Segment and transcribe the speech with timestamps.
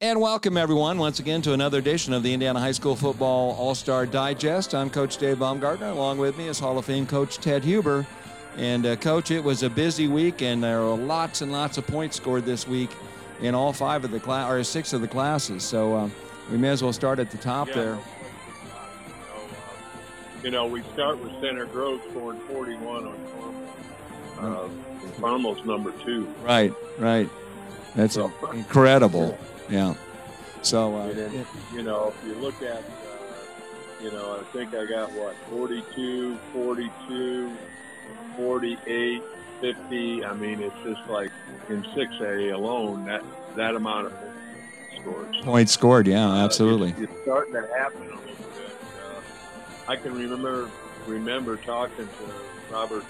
[0.00, 3.74] And welcome, everyone, once again to another edition of the Indiana High School Football All
[3.74, 4.72] Star Digest.
[4.72, 5.88] I'm Coach Dave Baumgartner.
[5.88, 8.06] Along with me is Hall of Fame Coach Ted Huber.
[8.56, 11.86] And, uh, Coach, it was a busy week, and there were lots and lots of
[11.88, 12.90] points scored this week
[13.40, 15.64] in all five of the class, or six of the classes.
[15.64, 16.08] So uh,
[16.50, 17.74] we may as well start at the top Yeah.
[17.74, 17.98] there.
[20.44, 23.16] You know, we start with Center Grove scoring 41 on.
[24.38, 24.68] Uh,
[25.20, 26.32] Carmel's number two.
[26.44, 27.28] Right, right.
[27.96, 29.36] That's So- incredible.
[29.68, 29.94] Yeah.
[30.62, 34.74] So, uh, then, it- you know, if you look at, uh, you know, I think
[34.74, 37.56] I got what, 42, 42,
[38.36, 39.22] 48,
[39.60, 40.24] 50.
[40.24, 41.30] I mean, it's just like
[41.68, 43.22] in 6A alone, that,
[43.56, 44.12] that amount of
[45.00, 45.36] scores.
[45.44, 46.90] points scored, yeah, Uh, absolutely.
[46.90, 48.22] It's, it's starting to happen a little
[48.54, 48.76] bit.
[49.04, 49.20] Uh,
[49.90, 50.70] I can remember
[51.06, 53.04] remember talking to Robert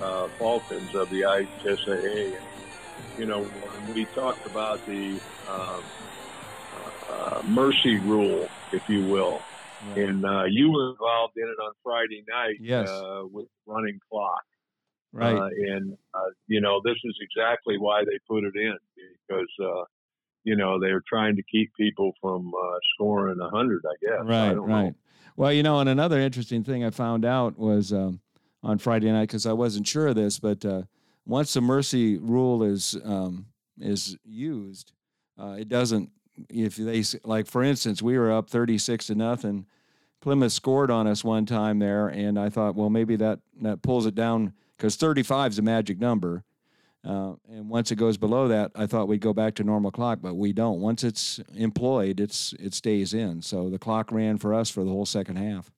[0.00, 2.36] uh, Faulkens of the IHSAA.
[2.36, 2.44] And,
[3.18, 5.82] you know, when we talked about the um,
[7.10, 9.40] uh, mercy rule, if you will,
[9.96, 12.88] and uh, you were involved in it on Friday night Yes.
[12.88, 14.42] uh, with running clock.
[15.12, 15.36] Right.
[15.36, 18.76] Uh, and, uh, you know, this is exactly why they put it in
[19.26, 19.84] because, uh,
[20.44, 24.20] you know, they're trying to keep people from uh, scoring a 100, I guess.
[24.20, 24.84] I Right, don't right.
[24.84, 24.94] Know.
[25.36, 28.20] Well, you know, and another interesting thing I found out was um,
[28.62, 30.82] on Friday night because I wasn't sure of this, but uh,
[31.26, 33.46] once the mercy rule is um,
[33.80, 34.92] is used,
[35.40, 36.10] uh, it doesn't.
[36.48, 39.66] If they like, for instance, we were up thirty-six to nothing.
[40.20, 44.06] Plymouth scored on us one time there, and I thought, well, maybe that that pulls
[44.06, 46.44] it down because thirty-five is a magic number.
[47.02, 50.18] Uh, and once it goes below that, I thought we'd go back to normal clock,
[50.20, 50.82] but we don't.
[50.82, 53.40] Once it's employed, it's it stays in.
[53.40, 55.70] So the clock ran for us for the whole second half.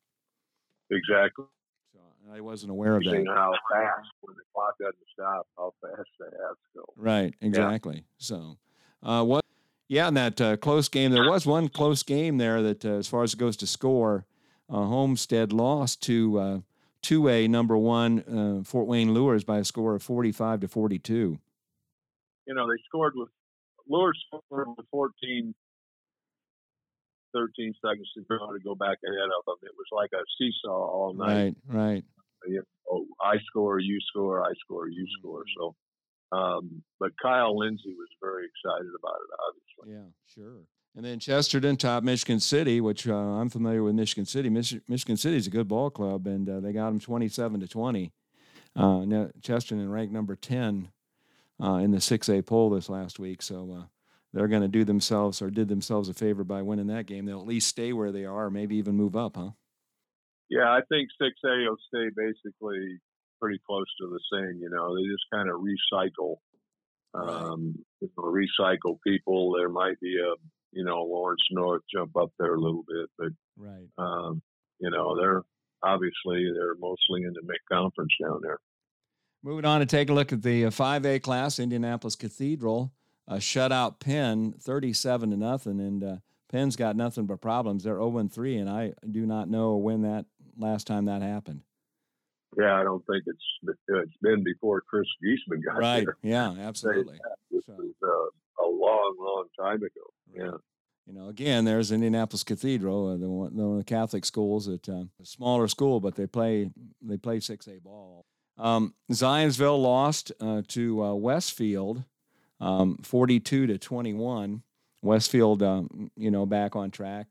[0.90, 1.44] Exactly.
[1.92, 2.00] So
[2.34, 3.24] I wasn't aware of that.
[3.28, 6.84] how fast, when the clock doesn't stop, how fast they have to go.
[6.96, 8.02] Right, exactly.
[8.18, 8.56] So,
[9.04, 9.44] uh, what?
[9.92, 13.08] Yeah, in that uh, close game, there was one close game there that, uh, as
[13.08, 14.24] far as it goes to score,
[14.70, 16.58] uh, Homestead lost to uh,
[17.02, 21.38] two A number one uh, Fort Wayne Luers by a score of forty-five to forty-two.
[22.46, 23.28] You know, they scored with,
[23.86, 25.54] Luer scored with 14,
[27.34, 29.56] 13 seconds to go to go back ahead of them.
[29.62, 31.54] It was like a seesaw all night.
[31.68, 32.04] Right, right.
[32.46, 35.42] you know, I score, you score, I score, you score.
[35.58, 35.74] So,
[36.32, 39.94] um, but Kyle Lindsay was very excited about it, obviously.
[39.94, 40.62] Yeah, sure.
[40.94, 44.50] And then Chesterton top Michigan City, which uh, I'm familiar with Michigan City.
[44.50, 47.68] Mich- Michigan City is a good ball club, and uh, they got them 27 to
[47.68, 48.12] 20.
[48.74, 50.90] Uh, now Chesterton ranked number 10
[51.62, 53.84] uh, in the 6A poll this last week, so uh,
[54.32, 57.26] they're going to do themselves or did themselves a favor by winning that game.
[57.26, 59.50] They'll at least stay where they are, maybe even move up, huh?
[60.48, 63.00] Yeah, I think 6A will stay basically
[63.42, 64.60] pretty close to the same.
[64.62, 66.36] You know, they just kind of recycle,
[67.14, 69.52] um, you know, recycle people.
[69.56, 70.34] There might be a,
[70.70, 73.88] you know, Lawrence North jump up there a little bit, but Right.
[73.98, 74.40] um,
[74.78, 75.42] you know, they're
[75.82, 78.58] obviously they're mostly in the mid conference down there.
[79.42, 82.92] Moving on to take a look at the uh, 5A class, Indianapolis Cathedral,
[83.26, 86.16] a shutout Penn, 37 to nothing, and uh,
[86.48, 87.82] Penn's got nothing but problems.
[87.82, 90.26] They're 0 3, and I do not know when that
[90.56, 91.62] last time that happened.
[92.58, 96.04] Yeah, I don't think it's it's been before Chris Geesaman got Right?
[96.04, 96.16] there.
[96.22, 97.18] Yeah, absolutely.
[97.50, 100.12] This So- is uh, a long, long time ago.
[100.34, 100.58] Yeah.
[101.06, 104.66] You know, again, there's Indianapolis Cathedral, uh, the one, one of the Catholic schools.
[104.66, 106.70] That uh, a smaller school, but they play
[107.00, 108.24] they play 6A ball.
[108.58, 112.04] Um, Zionsville lost uh, to uh, Westfield,
[112.60, 114.62] um, 42 to 21.
[115.00, 117.26] Westfield, um, you know, back on track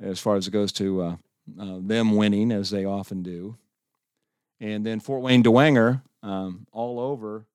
[0.00, 1.16] as far as it goes to uh,
[1.60, 3.58] uh, them winning, as they often do.
[4.62, 7.48] And then Fort Wayne Dwenger um, all over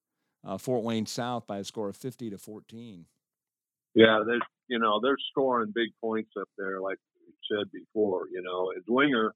[0.46, 3.06] uh, Fort Wayne South by a score of 50 to 14.
[3.96, 8.28] Yeah, there's you know they're scoring big points up there, like we said before.
[8.30, 9.32] You know, Dwenger,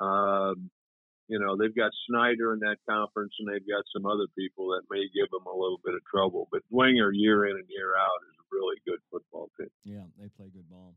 [0.00, 0.70] um,
[1.28, 4.82] you know they've got Snyder in that conference, and they've got some other people that
[4.90, 6.48] may give them a little bit of trouble.
[6.50, 9.68] But Dwenger, year in and year out, is a really good football team.
[9.84, 10.94] Yeah, they play good ball.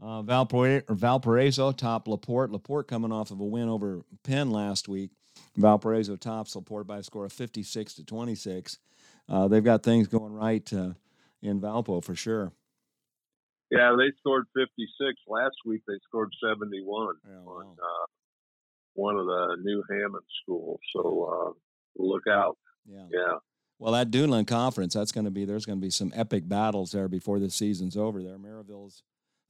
[0.00, 2.50] Uh, Valparaiso, or Valparaiso top Laporte.
[2.50, 5.10] Laporte coming off of a win over Penn last week.
[5.56, 8.78] Valparaiso tops Laporte by a score of 56 to 26.
[9.28, 10.90] Uh, they've got things going right uh,
[11.42, 12.52] in Valpo for sure.
[13.70, 15.82] Yeah, they scored 56 last week.
[15.88, 18.06] They scored 71 Yeah, on uh,
[18.94, 20.78] one of the New Hammond schools.
[20.94, 21.56] So
[21.98, 22.56] uh, look out.
[22.88, 23.06] Yeah.
[23.10, 23.38] Yeah.
[23.78, 26.92] Well, that Duneland Conference, that's going to be there's going to be some epic battles
[26.92, 28.22] there before the season's over.
[28.22, 29.02] There, Merrillville's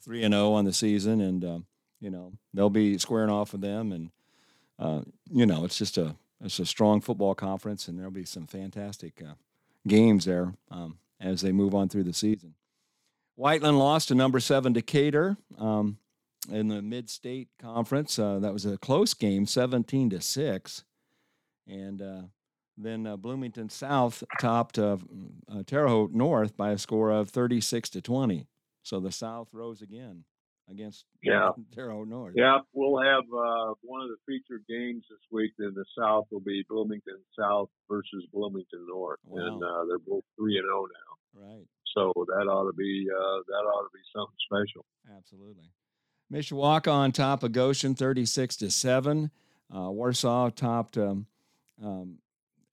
[0.03, 1.67] three and zero on the season, and um,
[2.01, 4.11] you know they'll be squaring off with them, and
[4.79, 8.47] uh, you know it's just a it's a strong football conference, and there'll be some
[8.47, 9.35] fantastic uh,
[9.89, 12.55] games there um, as they move on through the season.
[13.37, 15.99] Whiteland lost to number seven Decatur um,
[16.51, 18.19] in the Mid-State Conference.
[18.19, 20.85] Uh, that was a close game, 17 to six,
[21.67, 22.23] and uh,
[22.77, 24.99] then uh, Bloomington South topped uh,
[25.67, 28.47] Terre Haute North by a score of 36 to 20.
[28.83, 30.25] So the South rose again
[30.71, 31.51] against yeah.
[31.75, 32.35] Haute North.
[32.37, 36.41] Yeah, we'll have uh, one of the featured games this week in the South will
[36.41, 39.47] be Bloomington South versus Bloomington North, Wow.
[39.47, 41.47] and uh, they're both three and zero now.
[41.49, 41.67] Right.
[41.95, 44.85] So that ought to be uh, that ought to be something special.
[45.17, 45.71] Absolutely.
[46.33, 49.31] Mishawaka on top of Goshen, 36 to 7.
[49.75, 51.27] Uh, Warsaw topped um,
[51.83, 52.19] um,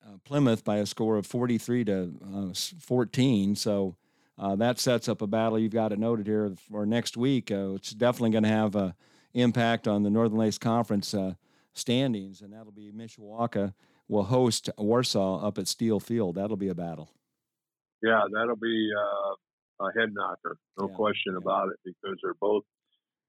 [0.03, 3.55] uh, Plymouth by a score of 43 to uh, 14.
[3.55, 3.95] So
[4.37, 5.59] uh, that sets up a battle.
[5.59, 7.51] You've got it noted here for next week.
[7.51, 8.93] Uh, it's definitely going to have an
[9.33, 11.33] impact on the Northern Lakes Conference uh,
[11.73, 13.73] standings, and that'll be Mishawaka
[14.07, 16.35] will host Warsaw up at Steel Field.
[16.35, 17.09] That'll be a battle.
[18.01, 21.37] Yeah, that'll be uh, a head knocker, no Yeah, question yeah.
[21.41, 22.63] about it, because they're both,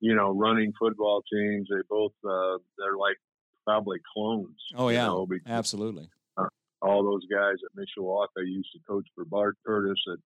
[0.00, 1.68] you know, running football teams.
[1.70, 3.16] They both uh, they're like
[3.64, 4.56] probably clones.
[4.76, 5.06] Oh, you yeah.
[5.06, 6.08] know, because Absolutely.
[6.82, 10.18] all those guys at Mishawaka used to coach for Bart Curtis, at,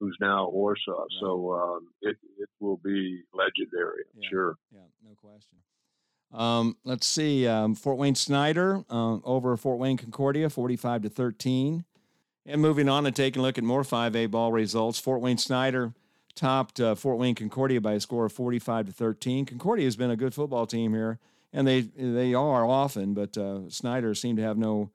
[0.00, 1.04] who's now Warsaw.
[1.20, 4.28] So um, it it will be legendary, I'm Yeah.
[4.30, 4.56] sure.
[4.72, 5.58] Yeah, no question.
[6.32, 7.46] Um, let's see.
[7.46, 11.84] Um, Fort Wayne Snyder um, over Fort Wayne Concordia, 45 to 13.
[12.46, 14.98] And moving on and taking a look at more 5A ball results.
[14.98, 15.92] Fort Wayne Snyder
[16.34, 19.44] topped uh, Fort Wayne Concordia by a score of 45 to 13.
[19.44, 21.18] Concordia has been a good football team here,
[21.52, 24.90] and they they are often, but uh, Snyder seemed to have no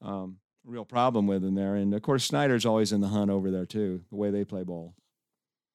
[0.00, 1.76] um, real problem with them there.
[1.76, 4.64] And of course, Snyder's always in the hunt over there too, the way they play
[4.64, 4.94] ball.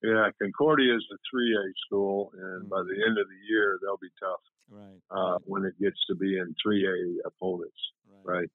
[0.04, 4.10] Yeah, Concordia is a 3A school, and by the end of the year, they'll be
[4.20, 4.40] tough
[4.70, 5.00] Right.
[5.12, 7.78] uh, when it gets to be in 3A opponents.
[8.24, 8.50] Right.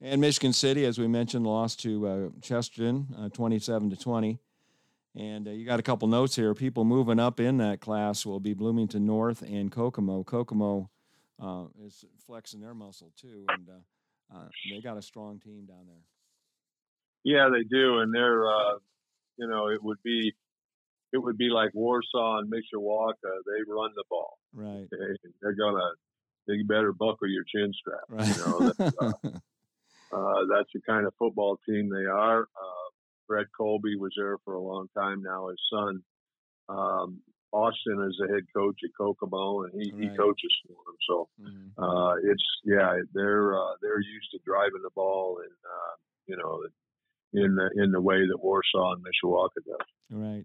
[0.00, 4.38] And Michigan City, as we mentioned, lost to uh, Chesterton, uh, twenty-seven to twenty.
[5.14, 6.54] And uh, you got a couple notes here.
[6.54, 10.22] People moving up in that class will be Bloomington North and Kokomo.
[10.24, 10.88] Kokomo
[11.38, 13.68] uh, is flexing their muscle too, and
[14.34, 16.04] uh, they got a strong team down there.
[17.24, 18.78] Yeah, they do, and they're, uh,
[19.36, 20.32] you know, it would be,
[21.12, 23.14] it would be like Warsaw and Mishawaka.
[23.22, 24.38] They run the ball.
[24.54, 24.86] Right.
[24.92, 25.16] Okay?
[25.42, 25.90] They're gonna,
[26.46, 28.04] they better buckle your chin strap.
[28.08, 28.36] Right.
[28.36, 29.12] You know, that's, uh,
[30.16, 32.42] uh, that's the kind of football team they are.
[32.42, 32.88] Uh,
[33.28, 35.48] Brett Colby was there for a long time now.
[35.48, 36.02] His son,
[36.68, 37.20] um,
[37.52, 40.96] Austin, is the head coach at Kokomo, and he, he coaches for them.
[41.08, 41.70] So Mhm.
[41.78, 45.94] uh, it's yeah, they're uh, they're used to driving the ball, and uh,
[46.26, 46.62] you know,
[47.32, 49.86] in the in the way that Warsaw and Mishawaka does.
[50.10, 50.44] Right.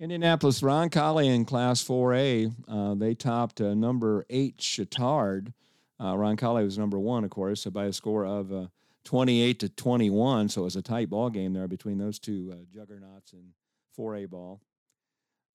[0.00, 5.52] Indianapolis Roncalli in Class 4A, uh, they topped uh, number eight Chatard.
[6.00, 8.66] Uh, Roncalli was number one, of course, by a score of uh,
[9.04, 10.48] 28 to 21.
[10.48, 13.52] So it was a tight ball game there between those two uh, juggernauts in
[13.96, 14.60] 4A ball.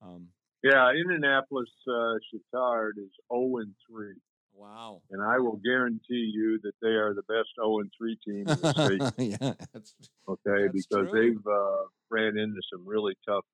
[0.01, 0.29] Um,
[0.63, 4.15] Yeah, Indianapolis uh, Chatard is zero and three,
[4.53, 5.01] wow.
[5.09, 8.45] and I will guarantee you that they are the best zero and three team in
[8.45, 8.73] the
[9.15, 9.37] state.
[9.41, 9.93] yeah, that's,
[10.27, 11.11] okay, That's because true.
[11.13, 13.45] they've uh, ran into some really tough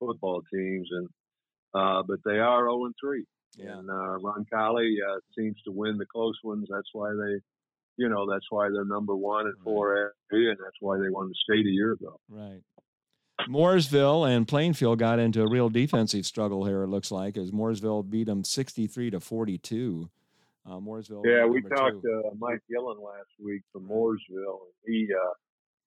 [0.00, 1.08] football teams, and
[1.74, 3.26] uh, but they are zero and three.
[3.58, 6.66] yeah, And uh, Roncalli uh, seems to win the close ones.
[6.70, 7.40] That's why they,
[7.98, 9.64] you know, that's why they're number one in Right.
[9.64, 12.18] four A, and that's why they won the state a year ago.
[12.30, 12.62] right.
[13.48, 16.82] Mooresville and Plainfield got into a real defensive struggle here.
[16.82, 20.08] It looks like as Mooresville beat them 63 to 42.
[20.64, 21.22] Uh, Mooresville.
[21.24, 25.30] Yeah, we talked to Mike Gillen last week from Mooresville, and he, uh,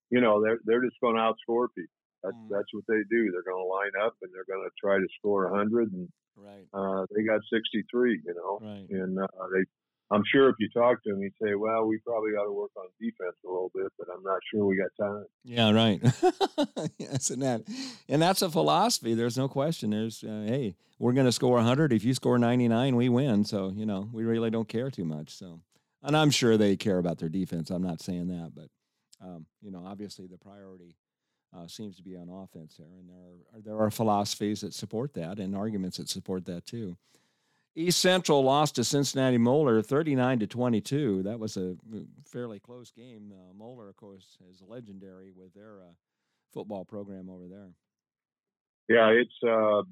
[0.09, 1.91] you know, they're they're just going to outscore people.
[2.23, 2.49] That's Mm.
[2.49, 3.31] that's what they do.
[3.31, 6.07] They're going to line up and they're going to try to score a hundred, and
[6.37, 6.65] Right.
[6.73, 8.21] uh, they got sixty three.
[8.25, 8.89] You know, Right.
[8.89, 9.65] and uh, they.
[10.11, 12.71] I'm sure if you talk to him, he'd say, "Well, we probably got to work
[12.75, 16.01] on defense a little bit, but I'm not sure we got time." Yeah, right.
[16.97, 17.61] yes, and that,
[18.07, 19.13] and that's a philosophy.
[19.13, 19.91] There's no question.
[19.91, 21.93] There's, uh, hey, we're going to score 100.
[21.93, 23.45] If you score 99, we win.
[23.45, 25.35] So you know, we really don't care too much.
[25.35, 25.61] So,
[26.01, 27.69] and I'm sure they care about their defense.
[27.69, 28.69] I'm not saying that, but
[29.21, 30.95] um, you know, obviously the priority
[31.55, 35.13] uh, seems to be on offense there, and there are there are philosophies that support
[35.13, 36.97] that, and arguments that support that too.
[37.79, 41.23] East Central lost to Cincinnati Moeller 39 to 22.
[41.23, 41.75] That was a
[42.25, 43.31] fairly close game.
[43.33, 45.93] Uh, Moeller, of course, is legendary with their uh,
[46.53, 47.69] football program over there.
[48.89, 49.83] Yeah, it's uh,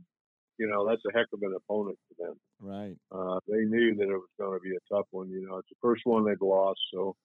[0.58, 2.36] you know that's a heck of an opponent for them.
[2.60, 2.96] Right.
[3.10, 5.30] Uh, they knew that it was going to be a tough one.
[5.30, 7.16] You know, it's the first one they've lost, so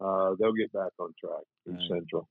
[0.00, 1.88] uh, they'll get back on track in Right.
[1.88, 2.28] Central.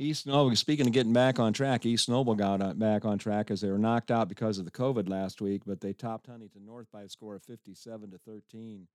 [0.00, 3.50] East Noble, speaking of getting back on track, East Noble got uh, back on track
[3.50, 6.64] as they were knocked out because of the COVID last week, but they topped Huntington
[6.64, 8.88] North by a score of 57 to 13.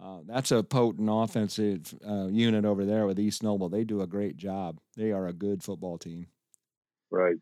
[0.00, 3.70] Uh, that's a potent offensive uh, unit over there with East Noble.
[3.70, 4.78] They do a great job.
[4.94, 6.26] They are a good football team.
[7.10, 7.36] Right.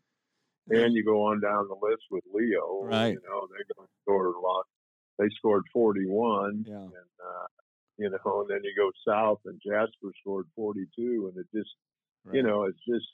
[0.69, 2.83] And you go on down the list with Leo.
[2.85, 3.09] Right.
[3.09, 4.63] You know, they're going to score a lot.
[5.19, 6.63] They scored 41.
[6.65, 6.75] Yeah.
[6.75, 7.47] And, uh,
[7.97, 11.33] you know, and then you go south and Jasper scored 42.
[11.33, 11.71] And it just,
[12.25, 12.35] Right.
[12.35, 13.07] you know, it's just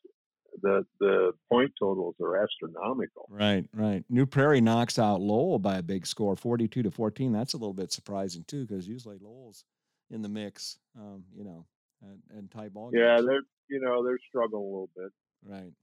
[0.61, 3.27] the the point totals are astronomical.
[3.29, 4.03] Right, right.
[4.09, 7.31] New Prairie knocks out Lowell by a big score, forty-two to fourteen.
[7.31, 9.63] That's a little bit surprising too, because usually Lowell's
[10.09, 11.65] in the mix, um, you know,
[12.01, 12.91] and, and tie ball.
[12.93, 15.11] Yeah, they're you know they're struggling a little bit.
[15.45, 15.73] right.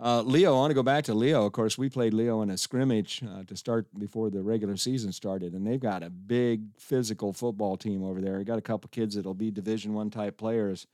[0.00, 1.44] Uh, Leo, I want to go back to Leo.
[1.46, 5.12] Of course, we played Leo in a scrimmage uh, to start before the regular season
[5.12, 8.38] started, and they've got a big physical football team over there.
[8.38, 10.86] They got a couple kids that'll be Division One type players.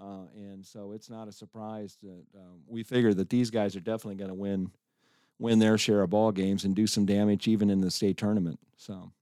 [0.00, 3.80] Uh, and so it's not a surprise that um, we figure that these guys are
[3.80, 4.70] definitely going to win
[5.38, 8.58] win their share of ball games and do some damage even in the state tournament.
[8.76, 9.12] So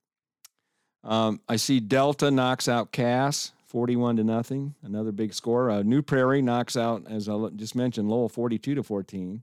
[1.05, 5.71] um, I see Delta knocks out Cass forty-one to nothing, another big score.
[5.71, 9.43] Uh, New Prairie knocks out, as I just mentioned, Lowell forty-two to fourteen.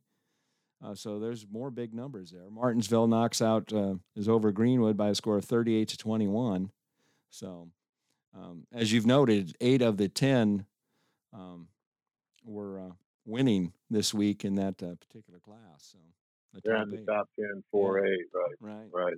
[0.83, 2.49] Uh, so there's more big numbers there.
[2.49, 6.71] Martinsville knocks out uh, is over Greenwood by a score of thirty-eight to twenty-one.
[7.29, 7.69] So
[8.33, 10.65] um, as you've noted, eight of the ten
[11.35, 11.67] um,
[12.43, 12.91] were uh,
[13.25, 15.91] winning this week in that uh, particular class.
[15.91, 15.97] So
[16.53, 18.85] the They're in the top 10, 4A, right, right.
[18.91, 19.17] right.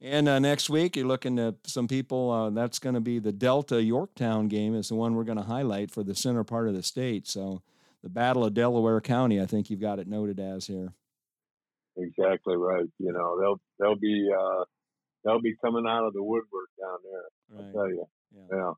[0.00, 2.30] And uh, next week, you're looking at some people.
[2.30, 4.76] Uh, that's going to be the Delta Yorktown game.
[4.76, 7.26] Is the one we're going to highlight for the center part of the state.
[7.26, 7.62] So
[8.04, 9.40] the Battle of Delaware County.
[9.40, 10.92] I think you've got it noted as here.
[11.96, 12.86] Exactly right.
[13.00, 14.62] You know they'll they'll be uh,
[15.24, 17.58] they'll be coming out of the woodwork down there.
[17.58, 17.68] Right.
[17.68, 18.06] I tell you,
[18.36, 18.56] Yeah.
[18.56, 18.72] yeah.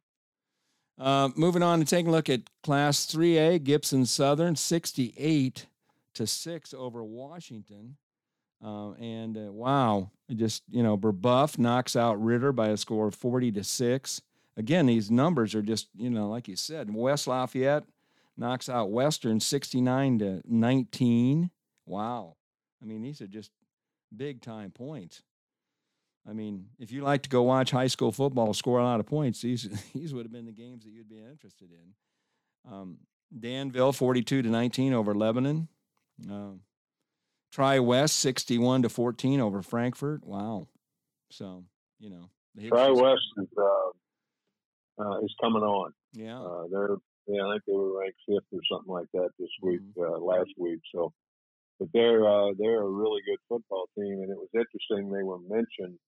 [1.00, 5.66] Uh, moving on and taking a look at Class 3A, Gibson Southern 68
[6.14, 7.96] to 6 over Washington.
[8.62, 13.14] Uh, and uh, wow, just, you know, Brebeuf knocks out Ritter by a score of
[13.14, 14.20] 40 to 6.
[14.58, 17.84] Again, these numbers are just, you know, like you said, West Lafayette
[18.36, 21.50] knocks out Western 69 to 19.
[21.86, 22.36] Wow.
[22.82, 23.52] I mean, these are just
[24.14, 25.22] big time points.
[26.30, 29.06] I mean, if you like to go watch high school football score a lot of
[29.06, 32.72] points, these these would have been the games that you'd be interested in.
[32.72, 32.98] Um,
[33.38, 35.68] Danville forty-two to nineteen over Lebanon.
[36.30, 36.52] Uh,
[37.52, 40.24] Tri West sixty-one to fourteen over Frankfort.
[40.24, 40.68] Wow.
[41.30, 41.64] So
[41.98, 42.30] you know,
[42.68, 45.92] Tri West is uh, uh, is coming on.
[46.12, 46.40] Yeah.
[46.40, 46.96] Uh, they're
[47.26, 50.14] yeah, I think they were ranked fifth or something like that this week, Mm-hmm.
[50.14, 50.80] uh, last week.
[50.94, 51.12] So,
[51.78, 55.38] but they're uh, they're a really good football team, and it was interesting they were
[55.38, 55.98] mentioned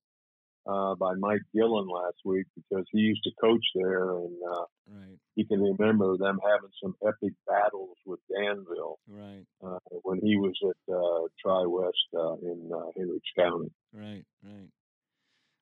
[0.67, 5.19] uh, by Mike Gillen last week because he used to coach there, and uh, right.
[5.35, 9.45] he can remember them having some epic battles with Danville Right.
[9.65, 13.71] uh, when he was at uh, Tri West uh, in uh, Hendricks County.
[13.93, 14.25] Right.
[14.43, 14.69] Right.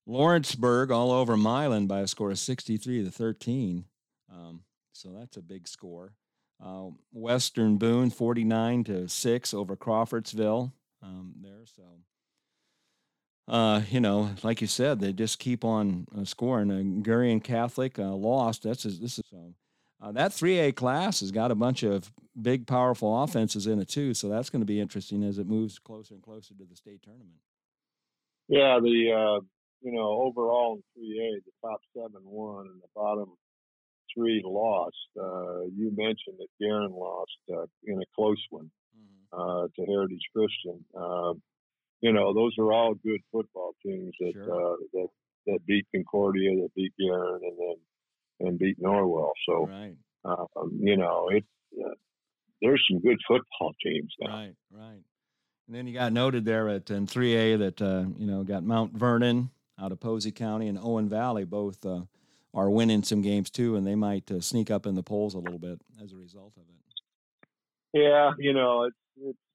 [0.06, 3.84] Lawrenceburg all over Milan by a score of 63 to 13.
[4.32, 6.14] Um, so that's a big score.
[6.62, 11.64] Uh, Western Boone 49 to 6 over Crawfordsville um, there.
[11.64, 11.82] So,
[13.50, 16.70] uh, you know, like you said, they just keep on uh, scoring.
[16.70, 18.62] Uh, Guerin Catholic uh, lost.
[18.62, 19.24] That's a, this is.
[20.02, 24.14] Uh, that 3A class has got a bunch of big, powerful offenses in it too.
[24.14, 27.02] So that's going to be interesting as it moves closer and closer to the state
[27.02, 27.40] tournament.
[28.48, 29.40] Yeah, the uh,
[29.82, 33.32] you know overall in three A, the top seven won and the bottom
[34.14, 34.96] three lost.
[35.20, 38.70] Uh, you mentioned that Guerin lost uh, in a close one
[39.32, 40.84] uh, to Heritage Christian.
[42.00, 44.72] You know, those are all good football teams that Sure.
[44.72, 45.08] uh, that
[45.46, 47.76] that beat Concordia, that beat Guerin, and then
[48.48, 49.32] and beat Norwell.
[49.46, 49.96] So Right.
[50.24, 50.46] uh,
[50.78, 51.44] you know, it
[51.78, 51.94] uh,
[52.62, 54.34] there's some good football teams now.
[54.36, 55.02] Right, right.
[55.66, 58.92] And then you got noted there at in 3A that uh, you know got Mount
[58.94, 62.02] Vernon out of Posey County and Owen Valley both uh,
[62.52, 65.38] are winning some games too, and they might uh, sneak up in the polls a
[65.38, 66.76] little bit as a result of it.
[67.92, 68.96] Yeah, you know, it's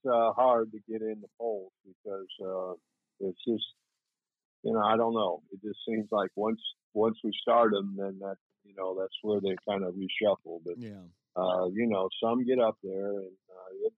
[0.06, 2.74] uh, hard to get in the polls because uh,
[3.20, 3.66] it's just,
[4.64, 5.42] you know, I don't know.
[5.52, 6.62] It just seems like once
[6.94, 10.60] once we start them, then that you know that's where they kind of reshuffle.
[10.66, 11.04] But Yeah,
[11.36, 13.94] uh, you know, some get up there, and uh, it,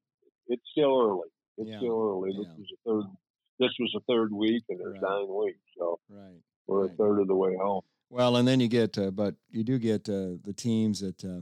[0.48, 1.30] it's still early.
[1.58, 2.32] It's Yeah, still early.
[2.38, 2.58] This yeah.
[2.58, 3.18] was a third.
[3.60, 5.12] This was a third week, and there's Right.
[5.12, 6.42] nine weeks, so right.
[6.68, 6.92] we're Right.
[6.92, 7.82] a third of the way home.
[8.10, 11.42] Well, and then you get, uh, but you do get uh, the teams that, uh,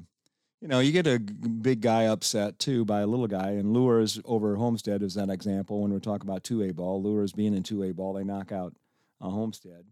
[0.61, 3.51] you know, you get a big guy upset too by a little guy.
[3.51, 7.01] And Luers over Homestead is that example when we're talking about 2A ball.
[7.01, 8.73] Luers being in 2A ball, they knock out
[9.21, 9.85] uh, Homestead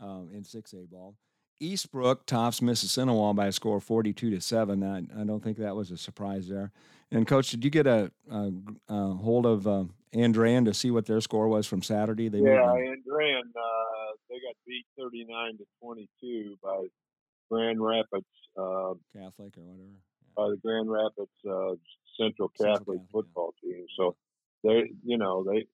[0.00, 1.16] um, in 6A ball.
[1.60, 4.82] Eastbrook tops Mississinawa by a score of 42 to 7.
[4.82, 6.70] I, I don't think that was a surprise there.
[7.10, 8.10] And, Coach, did you get a
[8.88, 9.84] hold of uh,
[10.14, 12.28] Andrean to see what their score was from Saturday?
[12.28, 12.66] They Yeah.
[12.66, 16.86] Andrean, uh, they got beat 39 to 22 by
[17.50, 18.26] Grand Rapids.
[18.58, 19.98] Uh, Catholic or whatever.
[20.36, 21.74] by the Grand Rapids uh,
[22.18, 23.12] Central Central Catholic Catholic, yeah.
[23.12, 23.84] football team.
[23.98, 24.16] So
[24.64, 25.66] they, you know, they.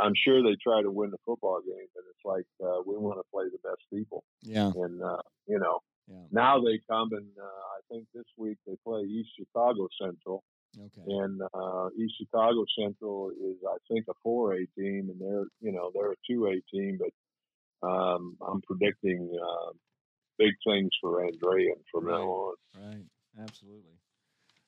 [0.00, 3.18] I'm sure they try to win the football game, but it's like uh, we want
[3.18, 4.24] to play the best people.
[4.42, 4.70] Yeah.
[4.74, 6.24] And uh, you know, Yeah.
[6.30, 7.44] now they come and uh,
[7.76, 10.42] I think this week they play East Chicago Central,
[10.78, 11.02] Okay.
[11.06, 15.90] and uh, East Chicago Central is I think a 4A team, and they're you know
[15.92, 17.12] they're a 2A team, but
[17.88, 19.72] um, I'm predicting uh,
[20.38, 22.12] big things for Andrean from Right.
[22.18, 22.54] now on.
[22.78, 23.04] Right.
[23.40, 23.92] Absolutely.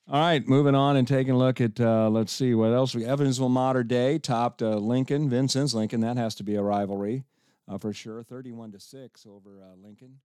[0.09, 3.03] All right, moving on and taking a look at uh, let's see what else we
[3.05, 5.99] Evansville Mater Dei topped uh, Lincoln, Vincennes Lincoln.
[5.99, 7.25] That has to be a rivalry
[7.67, 8.23] uh, for sure.
[8.23, 10.19] Thirty-one to six over uh, Lincoln.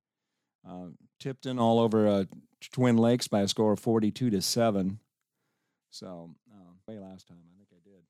[0.64, 2.24] Uh, Tipton all over uh,
[2.70, 5.00] Twin Lakes by a score of forty-two to seven.
[5.90, 8.02] So um, way last time I think I did,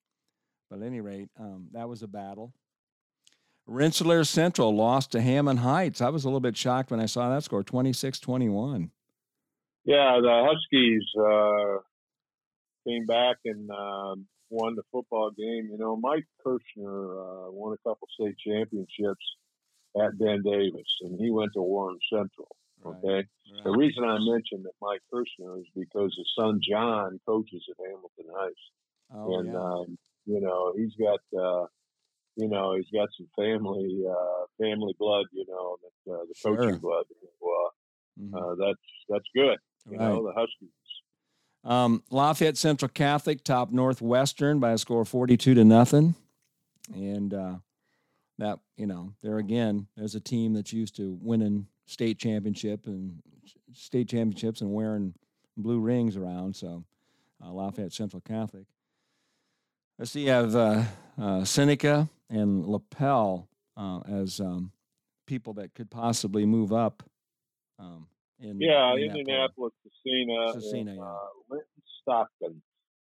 [0.69, 2.53] but at any rate, um, that was a battle.
[3.67, 6.01] Rensselaer Central lost to Hamilton Heights.
[6.01, 8.91] I was a little bit shocked when I saw that score, 26-21.
[9.85, 11.79] Yeah, the Huskies uh,
[12.89, 15.69] came back and um, won the football game.
[15.71, 19.25] You know, Mike Kirschner uh, won a couple state championships
[20.01, 22.49] at Ben Davis, and he went to Warren Central.
[22.85, 23.29] Right, Okay,
[23.65, 23.79] the right.
[23.79, 28.61] reason I mentioned that Mike Kirschner is because his son John coaches at Hamilton Heights,
[29.15, 29.59] Oh, and yeah.
[29.61, 31.21] um, you know he's got.
[32.39, 35.27] Uh, you know, he's got some family, uh, family blood.
[35.33, 36.57] You know, that uh, the Sure.
[36.57, 37.05] coaching blood.
[37.41, 37.49] So,
[38.21, 38.35] Mhm.
[38.35, 39.59] uh, uh, that's that's good.
[39.87, 40.09] You Right.
[40.09, 40.69] know, the Huskies.
[41.65, 46.15] Um, Lafayette Central Catholic topped Northwestern by a score of 42 to nothing.
[46.93, 47.59] And uh,
[48.39, 53.23] that, you know, there again, there's a team that's used to winning state championship and
[53.73, 55.15] state championships and wearing
[55.57, 56.57] blue rings around.
[56.57, 56.85] So
[57.43, 58.67] uh, Lafayette Central Catholic.
[59.99, 60.83] Let's see, you have uh,
[61.17, 64.73] uh, Scecina and Lapel uh, as um,
[65.27, 67.03] people that could possibly move up.
[67.79, 68.09] Um,
[68.41, 69.03] in, Yeah, in.
[69.17, 71.03] Indianapolis, Scecina, Scecina, and yeah.
[71.03, 71.19] uh,
[71.51, 72.63] Linton Stockton.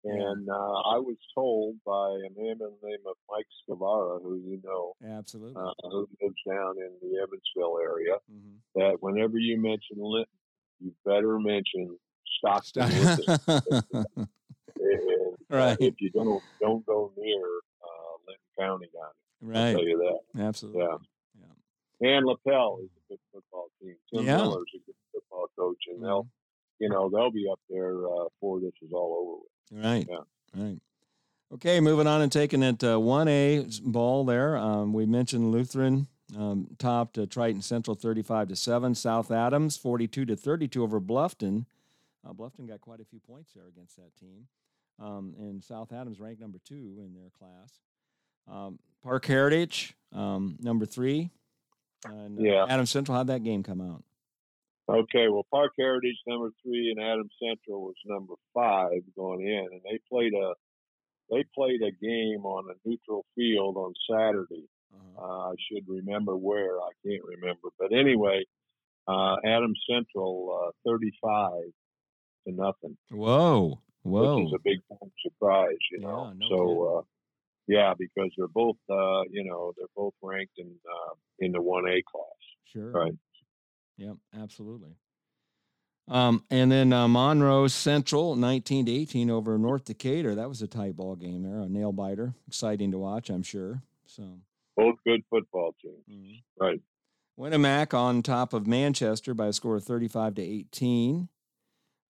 [0.06, 0.14] Yeah.
[0.14, 1.92] And uh, I was told by
[2.26, 5.62] a man by the name of Mike Scavara, who you know, Absolutely.
[5.62, 8.56] uh, who lives down in the Evansville area, Mhm.
[8.76, 10.34] that whenever you mention Linton,
[10.80, 11.98] you better mention
[12.38, 13.90] Stockton with it.
[14.80, 15.78] And, uh, Right.
[15.82, 17.46] if you don't, don't go near
[18.60, 19.10] uh, Linton County down
[19.42, 19.56] there.
[19.56, 19.72] I'll right.
[19.74, 20.42] tell you that.
[20.44, 20.82] Absolutely.
[20.82, 20.98] Yeah.
[22.02, 22.16] Yeah.
[22.18, 23.96] And Lapel is a good football team.
[24.14, 24.38] Tim Yeah.
[24.38, 26.28] Miller's a good football coach, and they'll,
[26.80, 29.86] you know, they'll be up there uh, before this is all over with.
[29.86, 30.08] Right.
[30.10, 30.64] Yeah.
[30.64, 30.80] Right.
[31.52, 34.56] Okay, moving on and taking it uh, 1A ball there.
[34.56, 38.94] Um, we mentioned Lutheran um, topped uh, Triton Central 35 to 7.
[38.94, 41.66] South Adams 42 to 32 over Bluffton.
[42.28, 44.48] Uh, Bluffton got quite a few points there against that team.
[45.00, 47.80] Um, and South Adams ranked number two in their class.
[48.50, 51.30] Um, Park Heritage, um, number three.
[52.06, 52.66] And uh, Yeah.
[52.70, 54.04] Adams Central, how'd that game come out?
[54.90, 59.82] Okay, well, Park Heritage number three and Adam Central was number five going in, and
[59.84, 60.54] they played a
[61.30, 64.68] they played a game on a neutral field on Saturday.
[64.92, 65.24] Uh-huh.
[65.24, 66.80] Uh, I should remember where.
[66.80, 68.44] I can't remember, but anyway,
[69.08, 71.72] uh, Adams Central uh, thirty-five
[72.48, 72.98] to nothing.
[73.12, 73.80] Whoa.
[74.02, 74.38] Whoa.
[74.38, 74.80] which is a big
[75.22, 76.34] surprise, you Yeah, know.
[76.36, 77.02] no so, uh,
[77.70, 81.86] yeah, because they're both, uh, you know, they're both ranked in uh, in the one
[81.88, 82.40] A class.
[82.66, 82.92] Sure.
[82.92, 83.14] Right.
[83.98, 84.96] Yep, absolutely.
[86.08, 90.34] Um, and then uh, Monroe Central, 19 to 18 over North Decatur.
[90.36, 92.34] That was a tight ball game there, a nail biter.
[92.48, 93.84] Exciting to watch, I'm sure.
[94.08, 94.24] So,
[94.76, 96.04] Both good football teams.
[96.10, 96.42] mhm.
[96.60, 96.82] Right.
[97.40, 101.30] Winamac on top of Manchester by a score of 35 to 18.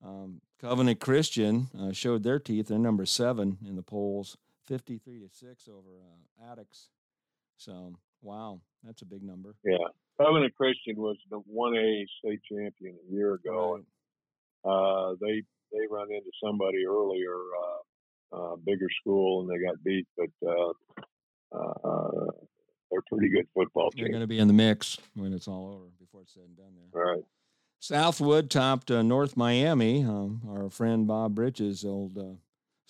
[0.04, 2.68] Um, Covenant Christian uh, showed their teeth.
[2.68, 4.38] They're number seven in the polls,
[4.70, 6.70] 53 to 6 over uh, Attica.
[7.58, 9.56] So, wow, that's a big number.
[9.66, 9.78] Yeah.
[10.22, 13.80] Covenant Christian was the one A state champion a year ago.
[14.64, 14.72] Right.
[14.72, 20.08] Uh, they they run into somebody earlier, uh, uh, bigger school, and they got beat.
[20.18, 20.72] But uh,
[21.58, 22.32] uh,
[22.92, 24.04] they're pretty good football team.
[24.04, 26.58] They're going to be in the mix when it's all over, before it's said and
[26.58, 27.04] done there.
[27.04, 27.24] Right.
[27.80, 30.04] Southwood topped uh, North Miami.
[30.04, 32.36] Um, our friend Bob Bridges' old uh,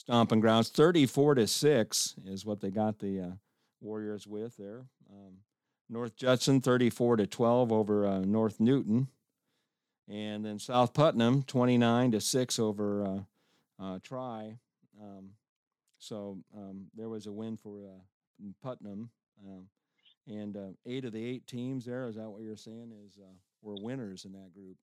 [0.09, 3.31] stomping grounds, thirty-four to six is what they got the uh,
[3.79, 4.85] Warriors with there.
[5.11, 5.35] Um,
[5.87, 9.07] North Judson, thirty-four to twelve over uh, North Newton,
[10.07, 14.57] and then South Putnam, twenty-nine to six over uh, uh, Tri.
[14.99, 15.29] Um,
[15.99, 19.11] so um, there was a win for uh, Putnam,
[19.45, 19.67] um,
[20.27, 22.07] and uh, eight of the eight teams there.
[22.07, 22.93] Is that what you're saying?
[23.05, 23.19] Is
[23.61, 24.77] were winners in that group?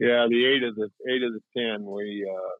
[0.00, 2.50] Yeah, the eight of the eight of the ten, we, uh,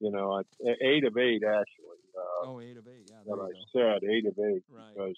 [0.00, 1.98] you know, I- eight of eight actually.
[2.16, 3.08] Uh, Oh, eight of eight.
[3.10, 3.98] Yeah, that I go.
[4.00, 4.92] said, eight of eight, Right.
[4.94, 5.16] because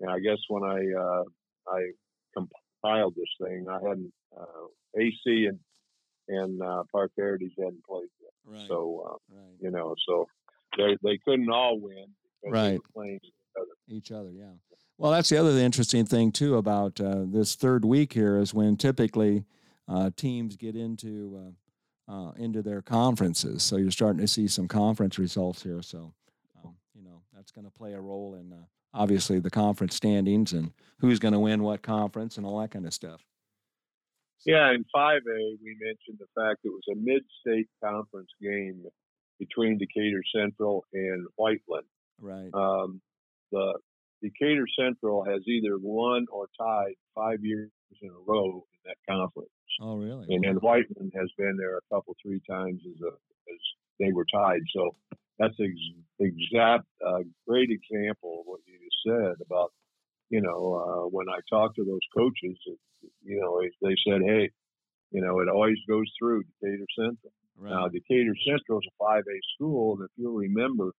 [0.00, 1.24] you know, I guess when I uh,
[1.68, 1.90] I
[2.34, 4.66] compiled this thing, I hadn't uh,
[4.98, 5.58] AC and
[6.28, 8.68] and uh, Park Heritage hadn't played yet, Right.
[8.68, 9.56] so uh, right.
[9.60, 10.26] you know, so
[10.78, 12.06] they they couldn't all win
[12.42, 12.70] because Right.
[12.70, 13.66] they were playing each other.
[13.88, 14.30] each other.
[14.30, 14.52] Yeah.
[14.96, 18.76] Well, that's the other interesting thing too about uh, this third week here is when
[18.76, 19.44] typically
[19.88, 21.54] uh, teams get into
[22.08, 23.62] uh, into their conferences.
[23.62, 25.82] So you're starting to see some conference results here.
[25.82, 26.12] So
[26.64, 30.52] um, you know that's going to play a role in uh, obviously the conference standings
[30.52, 33.24] and who's going to win what conference and all that kind of stuff.
[34.46, 38.84] Yeah, in 5A, we mentioned the fact it was a mid-state conference game
[39.38, 41.86] between Decatur Central and Whiteland.
[42.20, 42.50] Right.
[42.52, 43.00] Um,
[43.52, 43.74] the
[44.22, 47.70] Decatur Central has either won or tied five years
[48.02, 50.26] in a row in that conference, oh, really?
[50.34, 53.08] and then Whiteland has been there a couple, three times as a,
[53.52, 53.60] as
[54.00, 54.60] they were tied.
[54.74, 54.94] So
[55.38, 59.72] that's ex- exact, uh, great example of what you just said about,
[60.30, 62.56] you know, uh, when I talked to those coaches,
[63.22, 64.50] you know, they said, hey,
[65.10, 67.32] you know, it always goes through Decatur Central.
[67.58, 67.70] right.
[67.70, 70.90] Now, Decatur Central is a 5A school, and if you'll remember,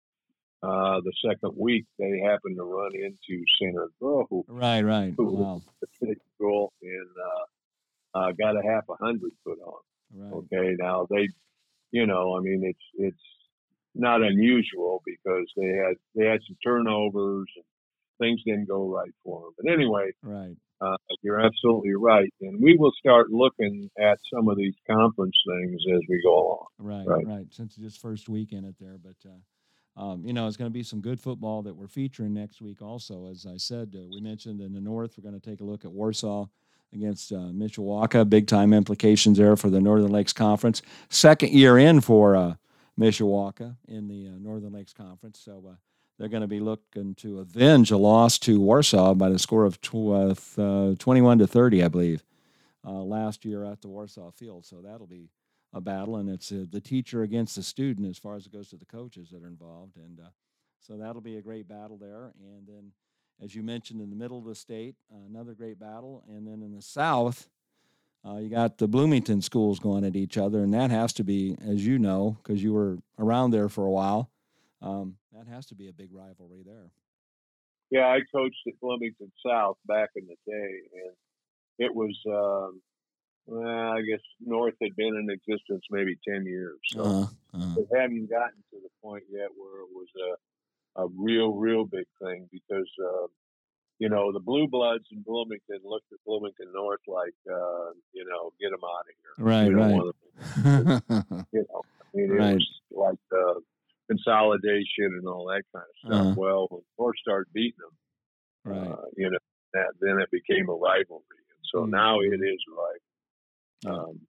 [0.63, 4.81] uh, the second week they happened to run into Center Grove, right.
[4.83, 5.13] Right.
[5.17, 5.61] who- Wow.
[5.81, 7.44] the state school, and uh,
[8.15, 9.81] uh, got a half a hundred put on.
[10.13, 10.33] Right.
[10.33, 11.27] Okay, now they,
[11.91, 13.23] you know, I mean, it's it's
[13.93, 17.65] not unusual because they had they had some turnovers and
[18.19, 19.51] things didn't go right for them.
[19.61, 20.55] But anyway, Right.
[20.79, 25.81] uh, you're absolutely right, and we will start looking at some of these conference things
[25.93, 26.65] as we go along.
[26.79, 27.25] Right, Right.
[27.25, 27.47] right.
[27.53, 30.69] Since it's just first week in it there, but uh, um, you know, it's going
[30.69, 32.81] to be some good football that we're featuring next week.
[32.81, 35.63] Also, as I said, uh, we mentioned in the north, we're going to take a
[35.63, 36.47] look at Warsaw
[36.95, 38.27] against uh, Mishawaka.
[38.27, 40.81] Big time implications there for the Northern Lakes Conference.
[41.09, 42.55] Second year in for uh,
[42.99, 45.63] Mishawaka in the uh, Northern Lakes Conference, so.
[45.69, 45.75] Uh,
[46.17, 49.81] they're going to be looking to avenge a loss to Warsaw by the score of
[49.81, 52.23] tw- uh, uh, 21 to 30, I believe,
[52.85, 54.65] last year at the Warsaw Field.
[54.65, 55.27] So that'll be
[55.73, 58.77] a battle, and it's the teacher against the student as far as it goes to
[58.77, 60.21] the coaches that are involved, and
[60.79, 62.31] so that'll be a great battle there.
[62.39, 62.93] And then,
[63.43, 66.61] as you mentioned, in the middle of the state, uh, another great battle, and then
[66.61, 67.49] in the south,
[68.25, 71.57] uh, you got the Bloomington schools going at each other, and that has to be,
[71.65, 74.31] as you know, because you were around there for a while.
[74.81, 76.91] Um, that has to be a big rivalry there.
[77.91, 81.13] Yeah, I coached at Bloomington South back in the day, and
[81.77, 82.81] it was, um,
[83.45, 86.79] well, I guess North had been in existence maybe 10 years.
[86.87, 87.27] So Uh-huh.
[87.53, 87.81] uh-huh.
[87.81, 90.35] it hadn't gotten to the point yet where it was a,
[90.97, 93.27] a real, real big thing because, uh,
[93.99, 98.51] you know, the Blue Bloods in Bloomington looked at Bloomington North like, uh, you know,
[98.59, 99.33] get them out of here.
[99.45, 101.43] Right, right.
[101.53, 102.51] you know, I mean, Right.
[102.51, 103.59] it was like uh,
[104.09, 106.21] consolidation and all that kind of stuff.
[106.27, 106.35] Uh-huh.
[106.37, 108.91] Well, when North started beating them, right.
[108.91, 109.37] uh, you know,
[109.73, 111.23] that then it became a rivalry.
[111.51, 111.89] And so Mm.
[111.91, 113.01] now it is like,
[113.93, 114.21] Um,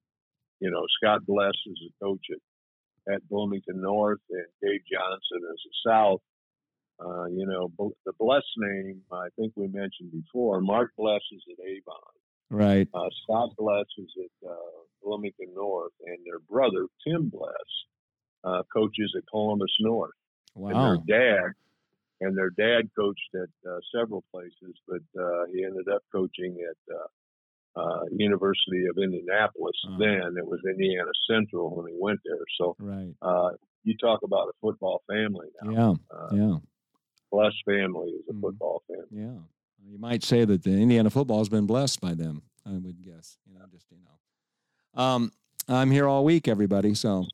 [0.59, 5.61] you know, Scott Bless is a coach at, at Bloomington North and Dave Johnson is
[5.65, 6.21] at South.
[6.99, 7.71] Uh, you know,
[8.05, 11.95] the Bless name, I think we mentioned before, Mark Bless is at Avon.
[12.49, 12.87] Right.
[12.93, 14.55] Uh, Scott Bless is at uh,
[15.03, 17.51] Bloomington North, and their brother, Tim Bless,
[18.43, 20.11] uh, coaches at Columbus North
[20.55, 20.93] Wow.
[20.93, 21.51] and their dad
[22.19, 26.95] and their dad coached at uh, several places, but uh, he ended up coaching at
[26.95, 29.75] uh, uh, University of Indianapolis.
[29.87, 29.97] Uh-huh.
[29.99, 32.43] Then it was Indiana Central when he went there.
[32.59, 33.13] So Right.
[33.21, 33.49] uh,
[33.83, 35.71] you talk about a football family now.
[35.71, 35.93] Yeah.
[36.17, 36.57] Uh, Yeah.
[37.31, 38.41] Bless family is a Mhm.
[38.41, 39.03] football fan.
[39.11, 39.39] Yeah.
[39.89, 42.41] You might say that the Indiana football has been blessed by them.
[42.65, 43.37] I would guess.
[43.45, 45.01] You know, just you know.
[45.01, 45.31] Um,
[45.67, 46.93] I'm here all week, everybody.
[46.93, 47.25] So,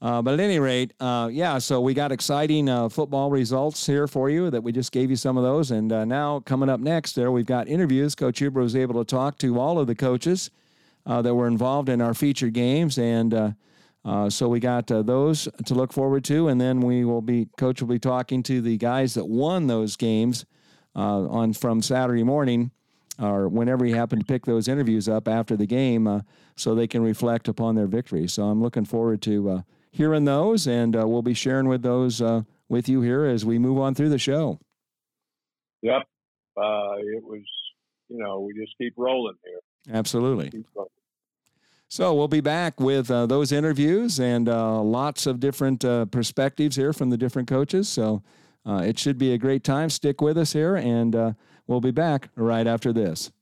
[0.00, 1.58] uh, but at any rate, uh, yeah.
[1.58, 5.16] So we got exciting uh, football results here for you that we just gave you
[5.16, 8.14] some of those, and uh, now coming up next, there we've got interviews.
[8.14, 10.50] Coach Huber was able to talk to all of the coaches
[11.06, 13.54] uh, that were involved in our featured games, and
[14.08, 17.46] uh, so we got uh, those to look forward to, and then we will be
[17.58, 20.46] coach will be talking to the guys that won those games
[20.96, 22.70] uh, on from Saturday morning,
[23.20, 26.20] or whenever he happened to pick those interviews up after the game, uh,
[26.56, 28.26] so they can reflect upon their victory.
[28.28, 32.22] So I'm looking forward to uh, hearing those, and uh, we'll be sharing with those
[32.22, 34.58] uh, with you here as we move on through the show.
[35.82, 36.02] Yep.
[36.56, 37.44] Uh, it was,
[38.08, 39.60] you know, we just keep rolling here.
[39.94, 40.50] Absolutely.
[40.50, 40.90] Keep rolling.
[41.90, 46.76] So we'll be back with uh, those interviews and uh, lots of different uh, perspectives
[46.76, 47.88] here from the different coaches.
[47.88, 48.22] So
[48.66, 49.88] uh, it should be a great time.
[49.88, 51.32] Stick with us here, and uh,
[51.66, 53.32] we'll be back right after this.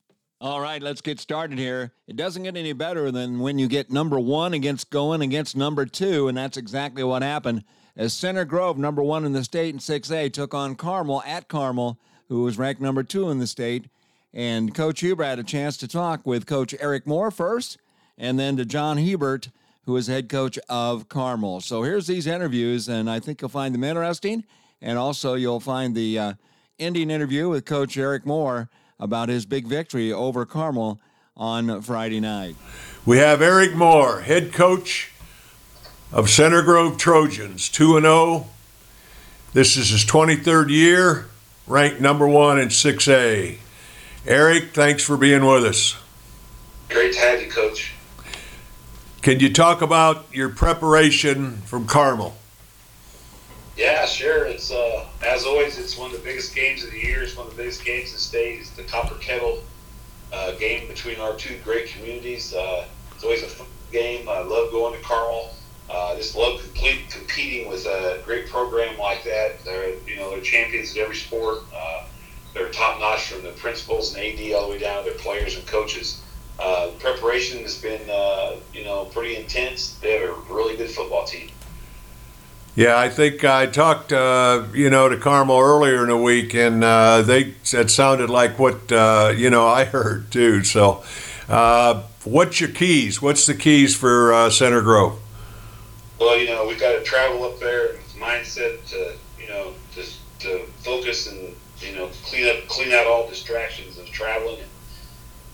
[0.41, 1.93] All right, let's get started here.
[2.07, 5.85] It doesn't get any better than when you get number one against going against number
[5.85, 7.65] two, and that's exactly what happened.
[7.97, 11.99] As Center Grove, number one in the state in 6A, took on Carmel at Carmel,
[12.29, 13.87] who was ranked number two in the state.
[14.33, 17.79] And Coach Huber had a chance to talk with Coach Eric Moore first,
[18.18, 19.48] and then to John Hebert,
[19.85, 21.61] who is head coach of Carmel.
[21.61, 24.44] So here's these interviews, and I think you'll find them interesting.
[24.83, 26.33] And also, you'll find the uh,
[26.79, 31.00] ending interview with Coach Eric Moore about his big victory over Carmel
[31.37, 32.57] on Friday night.
[33.05, 35.12] We have Eric Moore, head coach
[36.12, 38.46] of Center Grove Trojans, 2 0.
[39.52, 41.26] This is his 23rd year,
[41.66, 43.59] ranked number one in 6A.
[44.26, 45.96] Eric, thanks for being with us.
[46.88, 47.94] Great to have you, Coach.
[49.27, 52.37] Can you talk about your preparation from Carmel?
[53.77, 54.47] Yeah, sure.
[54.47, 57.25] It's uh, as always, it's one of the biggest games of the year.
[57.25, 58.61] It's one of the biggest games in state.
[58.61, 59.65] It's the Copper Kettle
[60.33, 62.55] uh, game between our two great communities.
[62.55, 62.85] Uh,
[63.17, 64.29] it's always a fun game.
[64.29, 65.51] I love going to Carmel.
[65.91, 69.59] Uh, just love complete competing with a great program like that.
[69.65, 71.62] They're you know they're champions at every sport.
[71.75, 72.05] Uh,
[72.55, 75.57] they're top notch from the principals and AD all the way down to their players
[75.57, 76.23] and coaches.
[76.59, 79.95] Uh, preparation has been uh, you know pretty intense.
[79.97, 81.51] They have a really good football team.
[82.77, 86.85] Yeah, I think I talked, uh, you know, to Carmel earlier in the week, and
[86.85, 90.62] uh, they it sounded like what uh, you know I heard too.
[90.62, 91.03] So,
[91.49, 93.23] uh, what's your keys?
[93.23, 95.19] What's the keys for uh, Center Grove?
[96.21, 97.95] Well, you know, we've got to travel up there.
[98.19, 103.27] Mindset to you know just to focus and you know clean up, clean out all
[103.27, 104.69] distractions of traveling and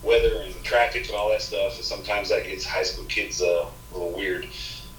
[0.03, 1.75] weather and traffic and all that stuff.
[1.75, 4.47] And sometimes that gets high school kids uh, a little weird.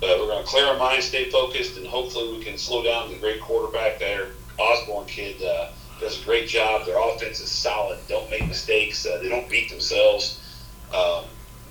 [0.00, 3.10] But we're going to clear our minds, stay focused, and hopefully we can slow down
[3.10, 4.28] the great quarterback there.
[4.58, 6.86] Osborne kid uh, does a great job.
[6.86, 7.98] Their offense is solid.
[8.08, 9.06] Don't make mistakes.
[9.06, 10.40] Uh, they don't beat themselves.
[10.94, 11.24] Um,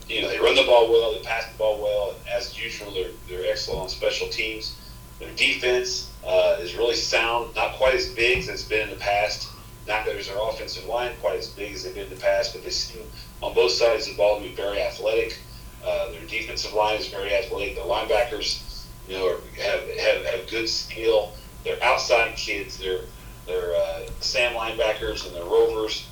[0.08, 1.14] you know, they run the ball well.
[1.14, 2.16] They pass the ball well.
[2.32, 4.78] As usual, they're, they're excellent on special teams.
[5.20, 7.56] Their defense uh, is really sound.
[7.56, 9.48] Not quite as big as it's been in the past.
[9.88, 12.64] Not that their offensive line quite as big as they've been in the past, but
[12.64, 13.04] they seem
[13.42, 15.38] on both sides of the ball to be very athletic.
[15.86, 17.76] Uh, their defensive line is very athletic.
[17.76, 21.34] Their linebackers, you know, have, have, have good skill.
[21.66, 22.78] They're outside kids.
[22.78, 23.02] They're
[23.46, 26.08] they're uh, Sam linebackers and they're rovers.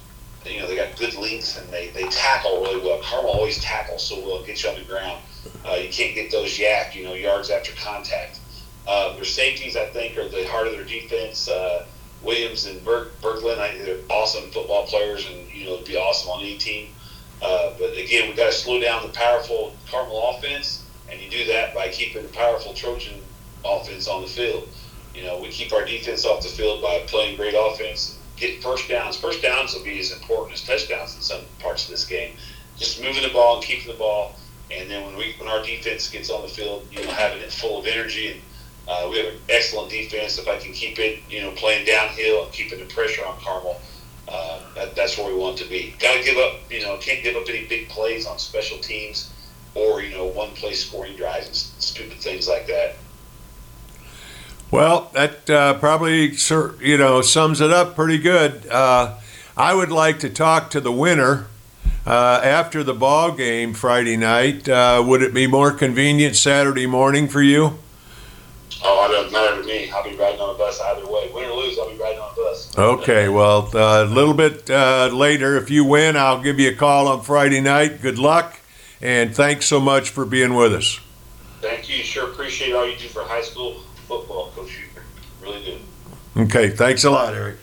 [0.45, 2.99] You know, they got good links and they, they tackle really well.
[3.03, 5.21] Carmel always tackles so well, get you on the ground.
[5.65, 8.39] Uh, you can't get those YAC, you know, yards after contact.
[8.87, 11.47] Uh, their safeties, I think, are the heart of their defense.
[11.47, 11.85] Uh,
[12.23, 13.59] Williams and Berg, Berglund.
[13.59, 16.89] I, they're awesome football players and, you know, it'd be awesome on any team.
[17.41, 21.45] Uh, but again, we've got to slow down the powerful Carmel offense, and you do
[21.45, 23.19] that by keeping the powerful Trojan
[23.65, 24.67] offense on the field.
[25.15, 28.87] You know, we keep our defense off the field by playing great offense, getting first
[28.87, 29.17] downs.
[29.17, 32.35] First downs will be as important as touchdowns in some parts of this game.
[32.77, 34.35] Just moving the ball and keeping the ball,
[34.69, 37.51] and then when we when our defense gets on the field, you know, having it
[37.51, 38.41] full of energy and
[38.91, 40.37] uh, we have an excellent defense.
[40.37, 43.79] If I can keep it, you know, playing downhill and keeping the pressure on Carmel,
[44.27, 45.93] uh, that, that's where we want to be.
[45.99, 49.31] Got to give up, you know, can't give up any big plays on special teams
[49.75, 52.95] or, you know, one play scoring drives and stupid things like that.
[54.69, 56.33] Well, that uh, probably,
[56.81, 58.67] you know, sums it up pretty good.
[58.67, 59.15] Uh,
[59.55, 61.47] I would like to talk to the winner
[62.05, 64.67] uh, after the ball game Friday night.
[64.67, 67.79] Uh, would it be more convenient Saturday morning for you?
[68.83, 69.91] Oh, it doesn't matter to me.
[69.91, 71.29] I'll be riding on a bus either way.
[71.33, 72.77] Win or lose, I'll be riding on a bus.
[72.77, 76.75] Okay, well, uh, a little bit uh, later, if you win, I'll give you a
[76.75, 78.01] call on Friday night.
[78.01, 78.59] Good luck,
[79.01, 80.99] and thanks so much for being with us.
[81.61, 82.03] Thank you.
[82.03, 84.81] Sure appreciate all you do for high school football, Coach.
[85.41, 86.41] Really do.
[86.43, 87.57] Okay, thanks a lot, Eric.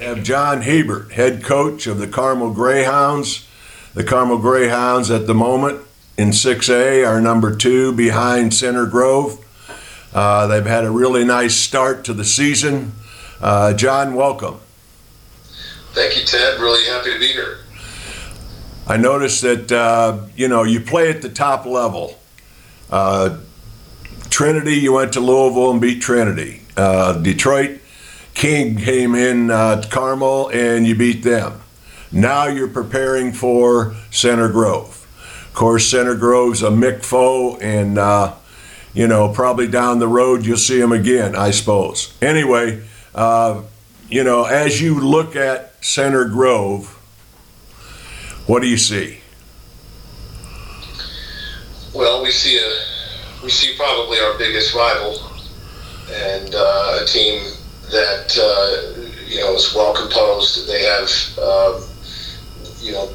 [0.00, 3.48] Have John Hebert, head coach of the Carmel Greyhounds.
[3.94, 5.80] The Carmel Greyhounds at the moment
[6.16, 9.41] in 6A are number two behind Center Grove.
[10.14, 12.92] Uh, they've had a really nice start to the season.
[13.40, 14.60] Uh, John, welcome.
[15.92, 16.60] Thank you, Ted.
[16.60, 17.58] Really happy to be here.
[18.86, 22.18] I noticed that uh, you know you play at the top level.
[22.90, 23.38] Uh,
[24.30, 26.62] Trinity, you went to Louisville and beat Trinity.
[26.76, 27.80] Uh, Detroit
[28.34, 31.60] King came in uh, Carmel and you beat them.
[32.10, 35.06] Now you're preparing for Center Grove.
[35.46, 37.98] Of course, Center Grove's a MIC foe, and
[38.94, 42.12] you know, probably down the road you'll see them again, I suppose.
[42.20, 42.82] Anyway,
[43.14, 43.62] uh,
[44.08, 46.86] you know, as you look at Center Grove,
[48.46, 49.18] what do you see?
[51.94, 55.18] Well, we see a we see probably our biggest rival,
[56.10, 57.42] and uh, a team
[57.90, 60.68] that uh, you know is well composed.
[60.68, 61.82] They have um,
[62.80, 63.10] you know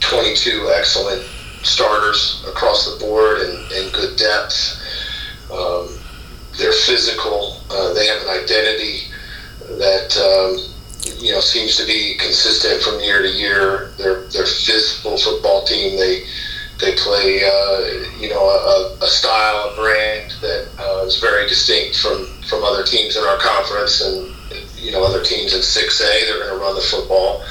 [0.00, 1.24] 22 excellent
[1.64, 4.80] starters across the board and, and good depth.
[5.52, 5.88] Um,
[6.58, 7.60] they're physical.
[7.70, 9.08] Uh, they have an identity
[9.78, 10.72] that um,
[11.18, 13.92] you know seems to be consistent from year to year.
[13.98, 15.98] They're they're physical football team.
[15.98, 16.24] They
[16.80, 21.98] they play, uh, you know, a, a, style, a brand that uh, is very distinct
[22.00, 24.34] from, from other teams in our conference and,
[24.76, 25.98] you know, other teams in 6A.
[25.98, 27.44] They're going to run the football.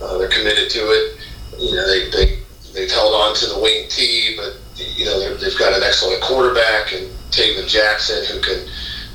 [0.00, 1.18] Uh, they're committed to it.
[1.58, 2.39] You know, they, they,
[2.74, 6.92] they've held on to the wing T, but, you know, they've got an excellent quarterback
[6.92, 8.66] and Tayven Jackson who can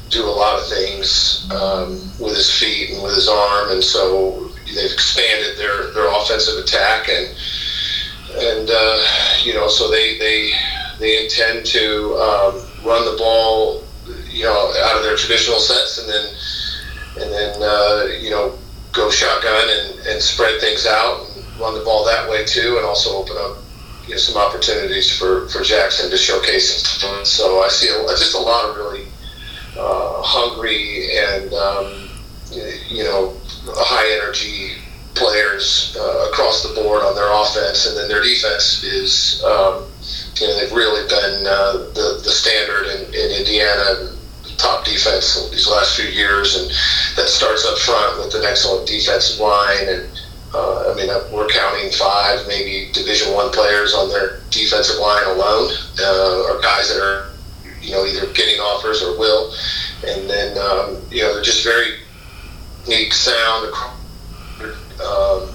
[0.10, 3.72] do a lot of things um, with his feet and with his arm.
[3.72, 7.36] And so they've expanded their, their offensive attack and,
[8.38, 9.04] and uh,
[9.44, 10.52] you know, so they they
[11.00, 13.84] they intend to um, run the ball,
[14.30, 16.26] you know, out of their traditional sets, and then
[17.24, 18.58] and then uh, you know
[18.96, 22.86] go shotgun and, and spread things out and run the ball that way too, and
[22.86, 23.58] also open up
[24.08, 26.86] you know some opportunities for, for Jackson to showcase.
[27.24, 29.08] So I see a, just a lot of really
[29.78, 32.10] uh, hungry and um,
[32.90, 34.78] you know high energy
[35.16, 39.86] players uh, across the board on their offense, and then their defense is, um,
[40.36, 44.12] you know, they've really been uh, the the standard in, in Indiana,
[44.58, 46.70] top defense these last few years, and
[47.16, 50.22] that starts up front with an excellent defensive line and.
[50.54, 55.70] Uh, I mean, we're counting five, maybe Division One players on their defensive line alone,
[56.00, 57.32] uh, or guys that are,
[57.82, 59.54] you know, either getting offers or will.
[60.08, 61.96] And then, um, you know, they're just very
[62.86, 63.74] unique sound
[65.04, 65.50] um,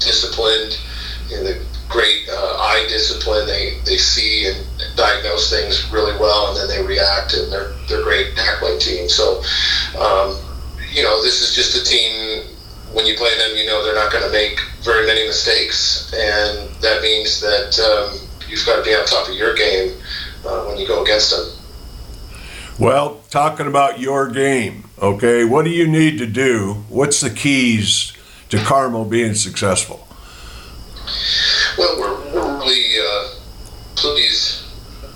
[0.00, 0.80] disciplined,
[1.28, 1.54] you know,
[1.90, 3.46] great uh, eye discipline.
[3.46, 4.64] They, they see and
[4.96, 9.08] diagnose things really well, and then they react, and they're they're great tackling team.
[9.08, 9.42] So,
[9.98, 10.38] um,
[10.92, 12.46] you know, this is just a team.
[12.92, 16.70] When you play them, you know they're not going to make very many mistakes, and
[16.76, 19.94] that means that um, you've got to be on top of your game
[20.46, 21.46] uh, when you go against them.
[22.78, 26.84] Well, talking about your game, okay, what do you need to do?
[26.88, 28.12] What's the keys
[28.48, 30.08] to Carmel being successful?
[31.80, 33.28] Well, we're, we're really uh,
[33.94, 34.64] pleased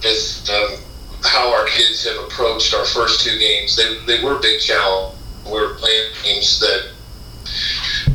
[0.03, 0.79] with um,
[1.22, 3.77] how our kids have approached our first two games.
[3.77, 5.14] They, they were big challenge.
[5.44, 6.88] We we're playing games that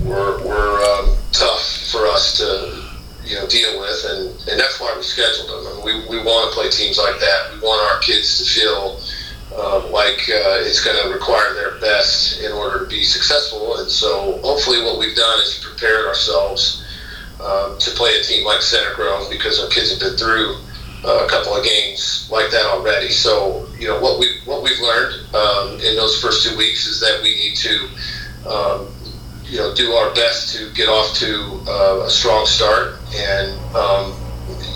[0.04, 2.90] were, were um, tough for us to
[3.24, 5.72] you know deal with, and, and that's why we scheduled them.
[5.72, 7.54] And we, we want to play teams like that.
[7.54, 9.00] We want our kids to feel
[9.62, 13.78] um, like uh, it's going to require their best in order to be successful.
[13.78, 16.79] And so, hopefully, what we've done is prepared ourselves
[17.42, 20.58] um, to play a team like Center Grove because our kids have been through
[21.04, 23.10] uh, a couple of games like that already.
[23.10, 27.00] So, you know, what we what we've learned um, in those first two weeks is
[27.00, 27.90] that we need to.
[28.48, 28.88] Um,
[29.44, 34.14] you know, do our best to get off to uh, a strong start and um,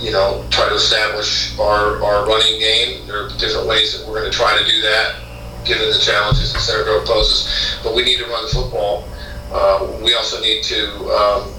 [0.02, 3.08] you know, try to establish our, our running game.
[3.08, 5.15] There are different ways that we're going to try to do that,
[5.63, 7.80] given the challenges that Center Grove poses.
[7.84, 9.08] But we need to run the football.
[9.52, 11.52] Uh, we also need to um,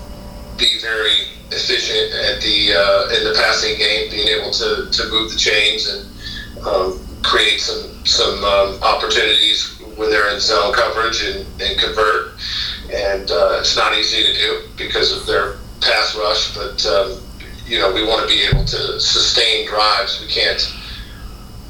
[0.56, 5.32] be very efficient at the uh, in the passing game, being able to, to move
[5.32, 11.46] the chains and um, create some some um, opportunities with their in zone coverage and,
[11.60, 12.32] and convert.
[12.92, 17.20] And uh, it's not easy to do because of their pass rush, but um,
[17.66, 20.20] you know, we want to be able to sustain drives.
[20.20, 20.74] We can't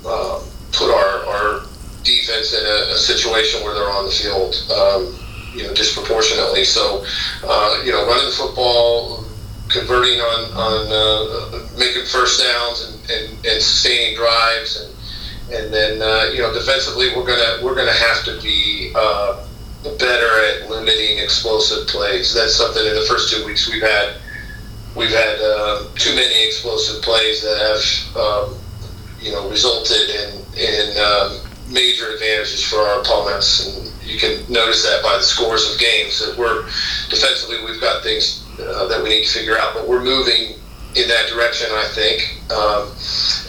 [0.07, 0.43] um,
[0.73, 1.61] put our, our
[2.03, 5.15] defense in a, a, situation where they're on the field, um,
[5.55, 6.65] you know, disproportionately.
[6.65, 7.05] So,
[7.45, 9.25] uh, you know, running the football,
[9.69, 14.95] converting on, on uh, making first downs and, and, and sustaining drives and
[15.53, 19.45] and then uh, you know defensively we're gonna we're gonna have to be uh,
[19.99, 22.33] better at limiting explosive plays.
[22.33, 24.15] That's something in the first two weeks we've had
[24.95, 28.57] we've had uh, too many explosive plays that have, um,
[29.21, 34.83] you know, resulted in in um, major advantages for our opponents, and you can notice
[34.85, 36.65] that by the scores of games that we're
[37.09, 40.55] defensively we've got things uh, that we need to figure out, but we're moving
[40.95, 42.93] in that direction, I think, um,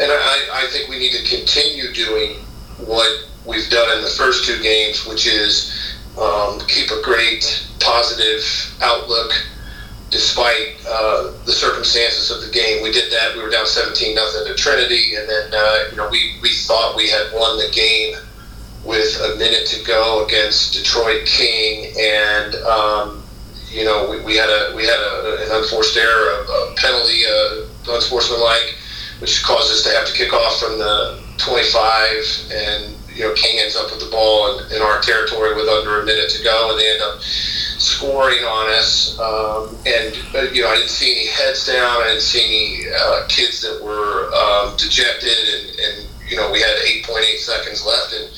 [0.02, 2.38] and I, I think we need to continue doing
[2.78, 5.72] what we've done in the first two games, which is
[6.20, 8.41] um, keep a great positive
[8.82, 9.32] outlook
[10.10, 12.82] despite uh, the circumstances of the game.
[12.82, 13.36] We did that.
[13.36, 16.95] We were down 17 nothing to Trinity, and then uh, you know we, we thought
[16.95, 18.16] we had won the game
[18.86, 23.23] with a minute to go against Detroit King, and um,
[23.69, 27.23] you know we, we had a we had a, an unforced error, a, a penalty,
[27.25, 28.75] uh, unsportsmanlike,
[29.19, 33.59] which caused us to have to kick off from the 25, and you know King
[33.59, 36.71] ends up with the ball in, in our territory with under a minute to go,
[36.71, 37.19] and they end up
[37.77, 39.17] scoring on us.
[39.19, 40.15] Um, and,
[40.55, 42.01] you know, I didn't see any heads down.
[42.01, 45.38] I didn't see any uh, kids that were um, dejected.
[45.38, 48.13] And, and, you know, we had 8.8 seconds left.
[48.13, 48.29] And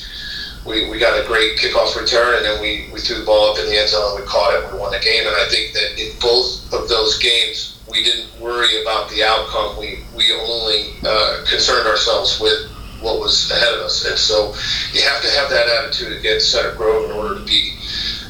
[0.68, 3.60] we, we got a great kickoff return, and then we, we threw the ball up
[3.60, 4.16] in the end zone.
[4.16, 4.66] And we caught it.
[4.66, 8.04] And we won the game, and I think that in both of those games, we
[8.04, 9.80] didn't worry about the outcome.
[9.80, 14.54] We we only uh, concerned ourselves with what was ahead of us, and so
[14.92, 17.78] you have to have that attitude against Center Grove in order to be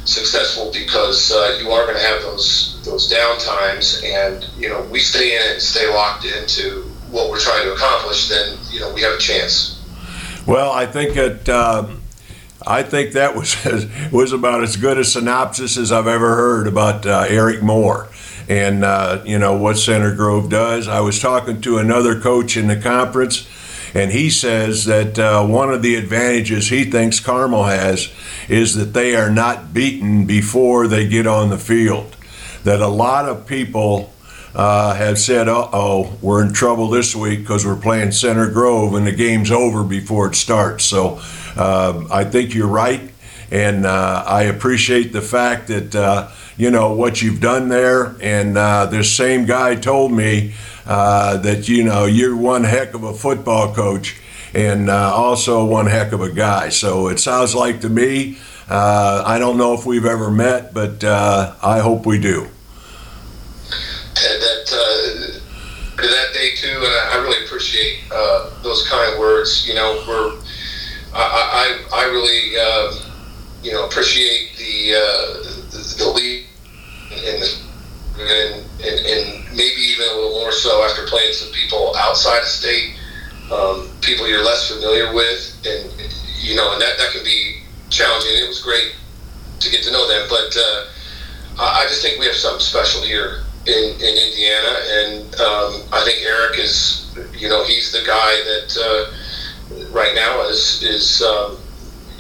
[0.05, 4.81] successful because uh, you are going to have those those down times, and you know
[4.91, 8.29] we stay in it and stay locked into what we're trying to accomplish.
[8.29, 9.73] Then you know we have a chance.
[10.45, 11.49] Well, I think that.
[11.49, 12.03] Um,
[12.67, 13.55] I think that was
[14.11, 18.09] was about as good a synopsis as I've ever heard about uh, Eric Moore
[18.49, 20.87] and uh, you know what Center Grove does.
[20.87, 23.47] I was talking to another coach in the conference,
[23.93, 28.11] and he says that uh, one of the advantages he thinks Carmel has
[28.47, 32.15] is that they are not beaten before they get on the field.
[32.63, 34.13] That a lot of people
[34.55, 38.93] uh, have said, "Uh oh, we're in trouble this week because we're playing Center Grove
[38.93, 41.21] and the game's over before it starts." So
[41.57, 43.01] uh, I think you're right,
[43.51, 48.15] and uh, I appreciate the fact that uh, you know what you've done there.
[48.21, 50.53] And uh, this same guy told me
[50.85, 54.19] uh, that you know you're one heck of a football coach
[54.53, 56.69] and uh, also one heck of a guy.
[56.69, 58.37] So it sounds like to me.
[58.69, 62.43] I don't know if we've ever met, but I hope we do.
[64.19, 65.41] And that
[65.97, 67.99] that day too, and I, really appreciate
[68.61, 69.67] those kind words.
[69.67, 70.37] You know, we're
[71.17, 72.93] I I, I really uh,
[73.63, 75.33] you know appreciate the uh,
[75.71, 76.45] the, the lead
[78.19, 82.47] and, and, and maybe even a little more so after playing some people outside of
[82.47, 82.95] state,
[83.51, 85.89] um, people you're less familiar with, and
[86.39, 88.31] you know, and that that can be challenging.
[88.33, 88.93] It was great
[89.59, 90.85] to get to know them, but uh,
[91.59, 96.01] I, I just think we have something special here in, in Indiana, and um, I
[96.05, 99.13] think Eric is, you know, he's the guy that uh,
[99.91, 101.57] right now is is um,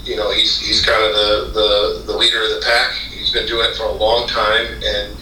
[0.03, 2.93] you know he's he's kind of the, the the leader of the pack.
[3.11, 5.15] He's been doing it for a long time, and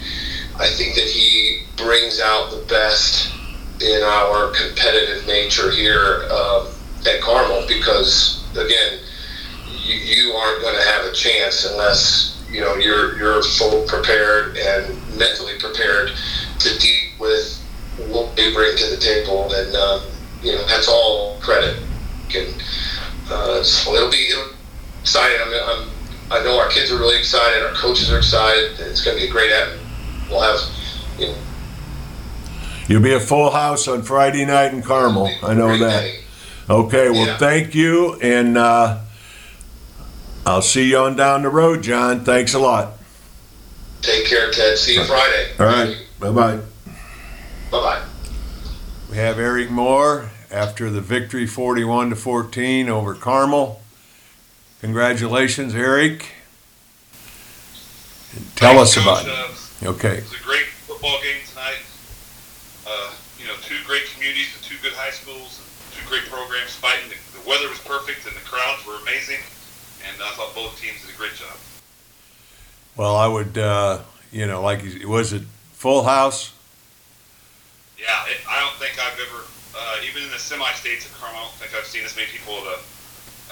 [0.58, 3.32] I think that he brings out the best
[3.80, 6.68] in our competitive nature here um,
[7.06, 9.00] at Carmel because again,
[9.84, 14.56] you, you aren't going to have a chance unless you know you're you're full prepared
[14.56, 16.12] and mentally prepared
[16.58, 17.62] to deal with
[18.08, 20.02] what they bring to the table, and um,
[20.42, 21.82] you know that's all credit.
[22.34, 22.54] And
[23.30, 24.52] uh, so it'll be it'll
[25.00, 25.38] exciting.
[25.40, 25.52] I'm,
[25.82, 25.88] I'm,
[26.30, 27.62] I know our kids are really excited.
[27.64, 28.72] Our coaches are excited.
[28.80, 29.86] It's going to be a great atmosphere.
[30.30, 30.60] We'll have
[31.18, 31.34] you know,
[32.88, 35.30] You'll be a full house on Friday night in Carmel.
[35.42, 36.18] I know that.
[36.68, 37.36] Okay, well, Yeah.
[37.38, 38.98] thank you, and uh,
[40.44, 42.24] I'll see you on down the road, John.
[42.24, 42.92] Thanks a lot.
[44.02, 44.76] Take care, Ted.
[44.78, 45.48] See you Friday.
[45.60, 46.56] All right, bye bye.
[47.70, 48.02] Bye bye.
[49.10, 53.80] We have Eric Moore after the victory 41 to 14 over Carmel.
[54.80, 56.26] Congratulations, Eric.
[58.54, 59.26] Tell us Thanks, about Coach.
[59.26, 59.32] it.
[59.32, 59.52] Uh,
[59.90, 60.16] Okay.
[60.18, 61.84] It was a great football game tonight.
[62.88, 65.68] Uh, you know, two great communities and two good high schools and
[66.02, 67.10] two great programs fighting.
[67.10, 69.36] The, the weather was perfect and the crowds were amazing.
[70.08, 71.54] And I thought both teams did a great job.
[72.96, 74.00] Well, I would, uh,
[74.32, 75.42] you know, like, was it
[75.72, 76.52] full house?
[77.98, 79.44] Yeah, it, I don't think I've ever,
[79.78, 82.54] uh, even in the semi-states of Carmel, I don't think I've seen this many people
[82.66, 82.78] at a,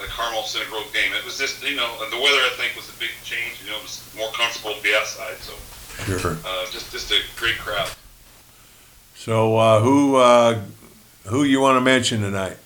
[0.00, 1.12] at a Carmel Center Grove game.
[1.12, 3.60] It was just, you know, the weather I think was a big change.
[3.64, 5.36] You know, it was more comfortable to be outside.
[5.38, 5.52] So
[6.18, 6.36] Sure.
[6.44, 7.88] uh, just just a great crowd.
[9.14, 10.58] So, uh, who, uh,
[11.26, 12.56] who you want to mention tonight?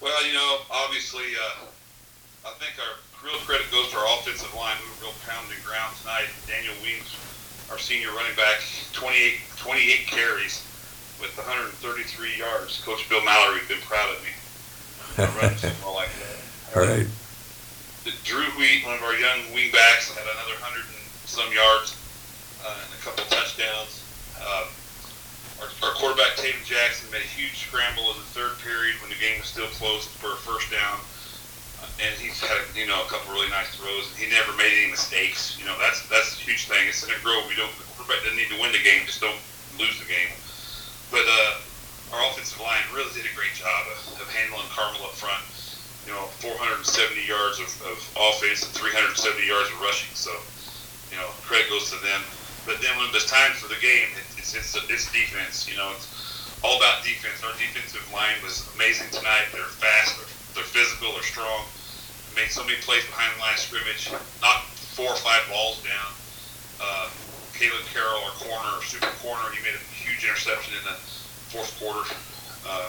[0.00, 1.64] Well, you know, obviously, uh,
[2.46, 4.76] I think our real credit goes to our offensive line.
[4.84, 6.28] We were real pounding ground tonight.
[6.46, 7.16] Daniel Weems,
[7.70, 8.60] our senior running back,
[8.92, 10.67] 28, 28 carries
[11.20, 12.80] with 133 yards.
[12.84, 14.32] Coach Bill Mallory been proud of me.
[15.94, 16.38] like that.
[16.76, 17.06] All right.
[18.24, 21.98] Drew Wheat, one of our young wing backs, had another 100 and some yards
[22.64, 24.00] uh, and a couple touchdowns.
[24.40, 24.68] Um,
[25.60, 29.18] our, our quarterback, Tayven Jackson, made a huge scramble in the third period when the
[29.18, 31.02] game was still close for a first down.
[31.82, 34.08] Uh, and he's had, you know, a couple really nice throws.
[34.16, 35.58] He never made any mistakes.
[35.58, 36.86] You know, that's that's a huge thing.
[36.88, 39.40] At Center Grove, we don't, the quarterback doesn't need to win the game, just don't
[39.76, 40.32] lose the game.
[41.10, 45.16] But uh, our offensive line really did a great job of, of handling Carmel up
[45.16, 45.40] front.
[46.08, 50.12] You know, 470 yards of, of offense and 370 yards of rushing.
[50.16, 50.32] So,
[51.12, 52.24] you know, credit goes to them.
[52.64, 55.68] But then when it's time for the game, it, it's, it's it's defense.
[55.68, 56.08] You know, it's
[56.64, 57.44] all about defense.
[57.44, 59.52] Our defensive line was amazing tonight.
[59.52, 61.64] They're fast, they're, they're physical, they're strong.
[62.36, 66.10] Made so many plays behind the line of scrimmage, knocked four or five balls down.
[66.80, 67.08] Uh,
[67.58, 70.94] Caleb Carroll, our corner, super corner, he made a huge interception in the
[71.50, 72.06] fourth quarter.
[72.62, 72.86] Uh,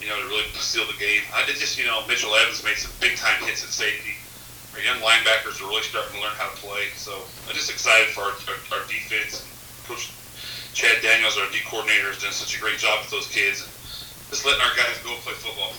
[0.00, 1.20] you know, to really seal the game.
[1.34, 4.16] I did just, you know, Mitchell Evans made some big time hits at safety.
[4.72, 6.88] Our young linebackers are really starting to learn how to play.
[6.96, 7.12] So
[7.46, 9.44] I'm just excited for our, our, our defense.
[9.86, 10.14] Coach
[10.72, 13.66] Chad Daniels, our D coordinator, has done such a great job with those kids.
[14.30, 15.72] Just letting our guys go play football.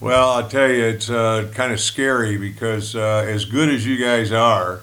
[0.00, 3.96] Well, I'll tell you, it's uh, kind of scary because uh, as good as you
[3.96, 4.80] guys are,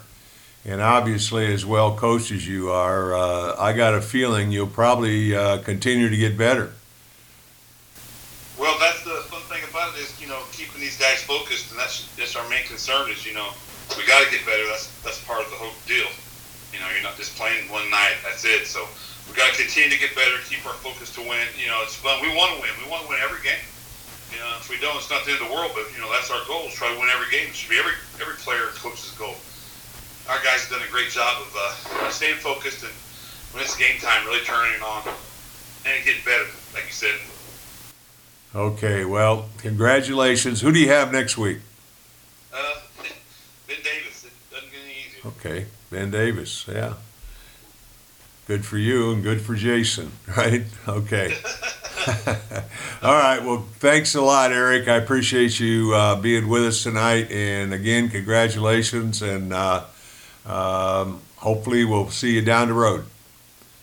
[0.65, 5.35] and obviously as well coached as you are, uh, I got a feeling you'll probably
[5.35, 6.73] uh, continue to get better.
[8.59, 11.79] Well, that's the fun thing about it is you know keeping these guys focused, and
[11.79, 13.09] that's that's our main concern.
[13.09, 13.49] Is you know
[13.97, 14.63] we got to get better.
[14.69, 16.07] That's that's part of the whole deal.
[16.69, 18.21] You know, you're not just playing one night.
[18.23, 18.63] That's it.
[18.69, 18.85] So
[19.27, 21.43] we got to continue to get better, keep our focus to win.
[21.59, 22.21] You know, it's fun.
[22.21, 22.71] We want to win.
[22.79, 23.65] We want to win every game.
[24.31, 25.73] You know, if we don't, it's not the end of the world.
[25.73, 27.49] But you know, that's our goal: is try to win every game.
[27.49, 29.41] It should be every every player and coach's goal.
[30.31, 32.93] Our guys have done a great job of uh, staying focused and
[33.51, 35.03] when it's game time, really turning it on
[35.85, 37.19] and getting better, like you said.
[38.55, 40.61] Okay, well, congratulations.
[40.61, 41.57] Who do you have next week?
[42.53, 42.75] Uh,
[43.67, 44.23] Ben Davis.
[44.23, 45.31] It doesn't get any easier.
[45.31, 46.65] Okay, Ben Davis.
[46.65, 46.93] Yeah.
[48.47, 50.63] Good for you and good for Jason, right?
[50.87, 51.35] Okay.
[53.03, 53.43] All right.
[53.43, 54.87] Well, thanks a lot, Eric.
[54.87, 57.29] I appreciate you uh, being with us tonight.
[57.31, 59.21] And again, congratulations.
[59.21, 59.83] And uh,
[60.45, 63.05] um, hopefully, we'll see you down the road.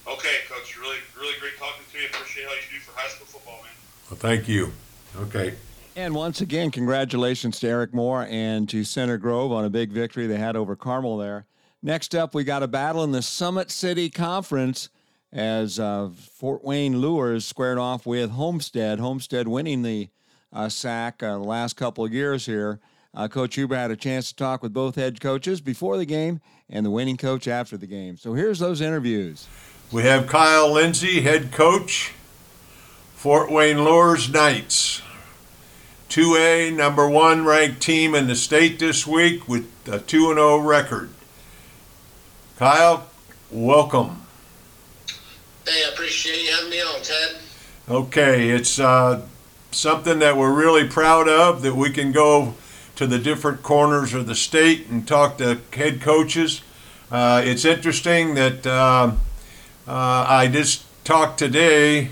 [0.07, 0.79] Okay, Coach.
[0.79, 2.07] Really, really great talking to you.
[2.07, 3.73] Appreciate how you do for high school football, man.
[4.11, 4.73] Well, thank you.
[5.17, 5.55] Okay.
[5.97, 10.29] And once again, congratulations to Eric Moore and to Center Grove on a big victory
[10.29, 11.47] they had over Carmel there.
[11.83, 14.91] Next up, we got a battle in the Summit City Conference
[15.33, 18.99] as uh, Fort Wayne Luers squared off with Homestead.
[18.99, 20.09] Homestead winning the
[20.53, 22.81] uh, SAC uh, the last couple of years here.
[23.19, 26.41] Uh, coach Huber had a chance to talk with both head coaches before the game
[26.71, 28.17] and the winning coach after the game.
[28.17, 29.49] So here's those interviews.
[29.91, 32.13] We have Kyle Lindsay, head coach,
[33.17, 35.03] Fort Wayne Luers Knights.
[36.11, 41.11] 2A, number one ranked team in the state this week with a 2 0 record.
[42.57, 43.09] Kyle,
[43.51, 44.23] welcome.
[45.67, 47.37] Hey, I appreciate you having me on, Ted.
[47.89, 49.23] Okay, it's uh,
[49.73, 52.55] something that we're really proud of that we can go
[52.99, 56.63] to the different corners of the state and talk to head coaches.
[57.13, 59.13] Uh, it's interesting that uh,
[59.87, 62.09] uh, I just talked today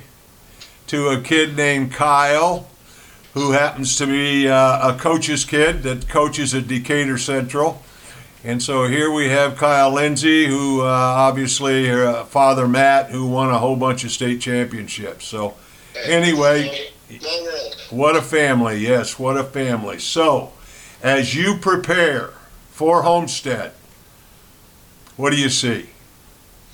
[0.86, 2.68] to a kid named Kyle
[3.34, 7.82] who happens to be uh, a coach's kid that coaches at Decatur Central.
[8.44, 13.50] And so here we have Kyle Lindsay, who uh, obviously, uh, Father Matt, who won
[13.50, 15.24] a whole bunch of state championships.
[15.24, 15.54] So,
[16.04, 16.90] anyway,
[17.90, 18.78] what a family.
[18.78, 19.98] Yes, what a family.
[19.98, 20.52] So,
[21.06, 22.30] as you prepare
[22.70, 23.70] for Homestead,
[25.14, 25.86] what do you see?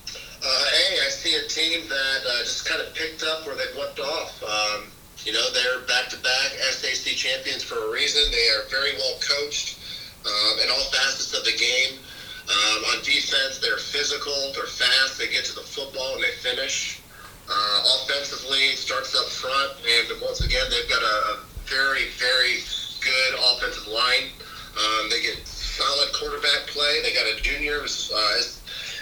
[0.09, 3.77] Uh, hey, I see a team that uh, just kind of picked up where they've
[3.77, 4.43] left off.
[4.43, 8.23] Um, you know, they're back-to-back SAC champions for a reason.
[8.33, 9.79] They are very well coached
[10.25, 12.01] um, in all facets of the game.
[12.49, 17.03] Um, on defense, they're physical, they're fast, they get to the football and they finish.
[17.51, 22.65] Uh, offensively, starts up front, and once again, they've got a, a very, very
[23.05, 24.31] good offensive line.
[24.73, 27.03] Um, they get solid quarterback play.
[27.03, 28.41] They got a junior uh,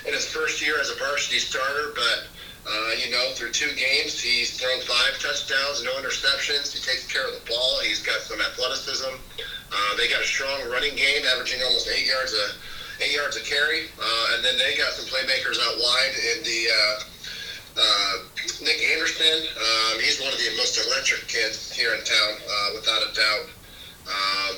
[0.07, 2.26] in his first year as a varsity starter, but
[2.66, 6.72] uh, you know, through two games, he's thrown five touchdowns, no interceptions.
[6.72, 7.80] He takes care of the ball.
[7.80, 9.16] He's got some athleticism.
[9.72, 12.46] Uh, they got a strong running game, averaging almost eight yards a
[13.03, 16.61] eight yards a carry, uh, and then they got some playmakers out wide in the.
[16.68, 17.05] Uh,
[17.78, 18.14] uh,
[18.61, 23.01] Nick Anderson, um, he's one of the most electric kids here in town, uh, without
[23.01, 23.46] a doubt.
[24.11, 24.56] Um,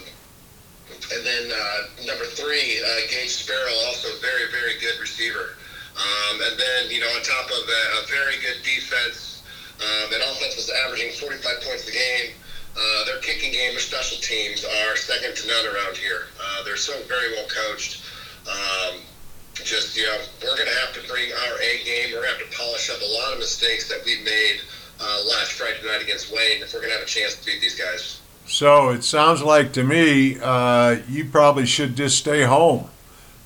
[1.12, 5.56] and then uh, number three, uh, Gage Sparrow, also very, very good receiver.
[5.92, 9.42] Um, and then, you know, on top of a, a very good defense,
[9.80, 12.32] um, that offense was averaging 45 points a game.
[12.72, 16.32] Uh, their kicking game, their special teams are second to none around here.
[16.40, 18.00] Uh, they're so very well coached.
[18.48, 19.04] Um,
[19.54, 22.08] just, you know, we're going to have to bring our A game.
[22.08, 24.64] We're going to have to polish up a lot of mistakes that we made
[24.98, 27.60] uh, last Friday night against Wayne if we're going to have a chance to beat
[27.60, 28.21] these guys.
[28.52, 32.90] So it sounds like to me uh, you probably should just stay home,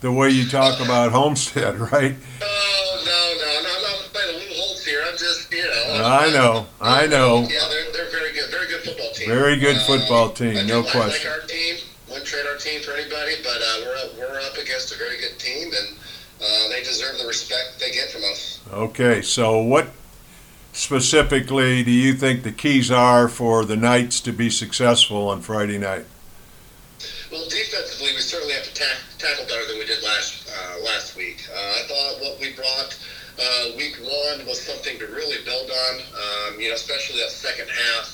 [0.00, 2.16] the way you talk about Homestead, right?
[2.42, 5.00] Oh, no, no, no, I'm not playing the loopholes here.
[5.06, 6.02] I'm just, you know.
[6.04, 7.42] I know, I know.
[7.48, 8.50] Yeah, they're, they're very good.
[8.50, 9.28] Very good football team.
[9.28, 11.30] Very good Uh, football team, I no like- question.
[11.30, 11.76] like our team.
[12.08, 15.18] Wouldn't trade our team for anybody, but uh, we're, up, we're up against a very
[15.20, 15.96] good team, and
[16.42, 18.58] uh, they deserve the respect they get from us.
[18.72, 19.86] Okay, so what
[20.76, 25.78] specifically do you think the keys are for the Knights to be successful on Friday
[25.78, 26.04] night?
[27.32, 31.16] Well, defensively, we certainly have to tack, tackle better than we did last uh, last
[31.16, 31.48] week.
[31.48, 32.92] Uh, I thought what we brought
[33.40, 35.94] uh, week one was something to really build on.
[36.12, 38.12] Um, you know, especially that second half.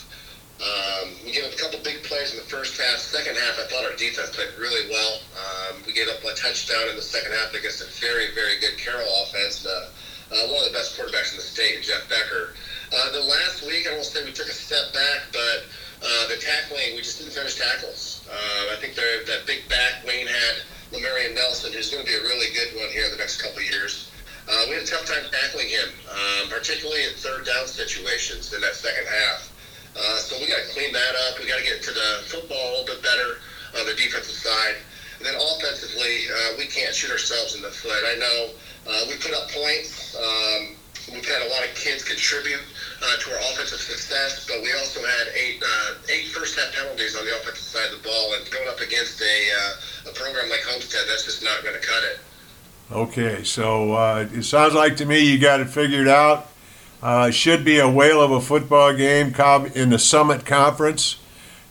[0.62, 2.98] Um, we gave up a couple big plays in the first half.
[2.98, 5.18] Second half, I thought our defense played really well.
[5.34, 8.78] Um, we gave up a touchdown in the second half against a very, very good
[8.78, 9.66] Carroll offense.
[9.66, 9.90] Uh,
[10.32, 12.56] uh, one of the best quarterbacks in the state, Jeff Becker.
[12.92, 15.68] Uh, the last week, I won't say we took a step back, but
[16.00, 18.24] uh, the tackling, we just didn't finish tackles.
[18.28, 22.24] Uh, I think that big back Wayne had, Lamarian Nelson, who's going to be a
[22.24, 24.12] really good one here in the next couple of years.
[24.48, 28.60] Uh, we had a tough time tackling him, um, particularly in third down situations in
[28.60, 29.52] that second half.
[29.96, 31.38] Uh, so we got to clean that up.
[31.38, 33.38] We got to get to the football a little bit better
[33.78, 34.80] on the defensive side.
[35.22, 38.02] And then offensively, uh, we can't shoot ourselves in the foot.
[38.02, 38.50] I know
[38.88, 40.16] uh, we put up points.
[40.16, 40.76] Um,
[41.12, 42.60] we've had a lot of kids contribute
[43.02, 47.16] uh, to our offensive success, but we also had eight uh, eight first half penalties
[47.16, 50.48] on the offensive side of the ball, and going up against a, uh, a program
[50.48, 52.18] like Homestead, that's just not going to cut it.
[52.90, 56.48] Okay, so uh, it sounds like to me you got it figured out.
[57.02, 59.34] Uh, should be a whale of a football game
[59.74, 61.18] in the Summit Conference.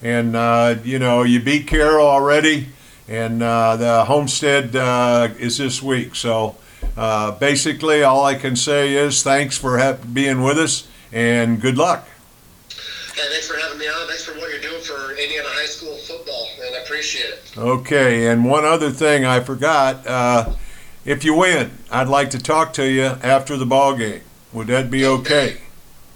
[0.03, 2.67] And, uh, you know, you beat Carroll already,
[3.07, 4.75] and the Homestead
[5.39, 6.15] is this week.
[6.15, 6.57] So
[6.97, 11.77] uh, basically, all I can say is thanks for ha- being with us and good
[11.77, 12.07] luck.
[13.15, 14.07] Hey, thanks for having me on.
[14.07, 17.57] Thanks for what you're doing for Indiana high school football, and I appreciate it.
[17.57, 20.05] Okay, and one other thing I forgot.
[20.07, 20.55] Uh,
[21.03, 24.21] if you win, I'd like to talk to you after the ball game.
[24.53, 25.57] Would that be okay?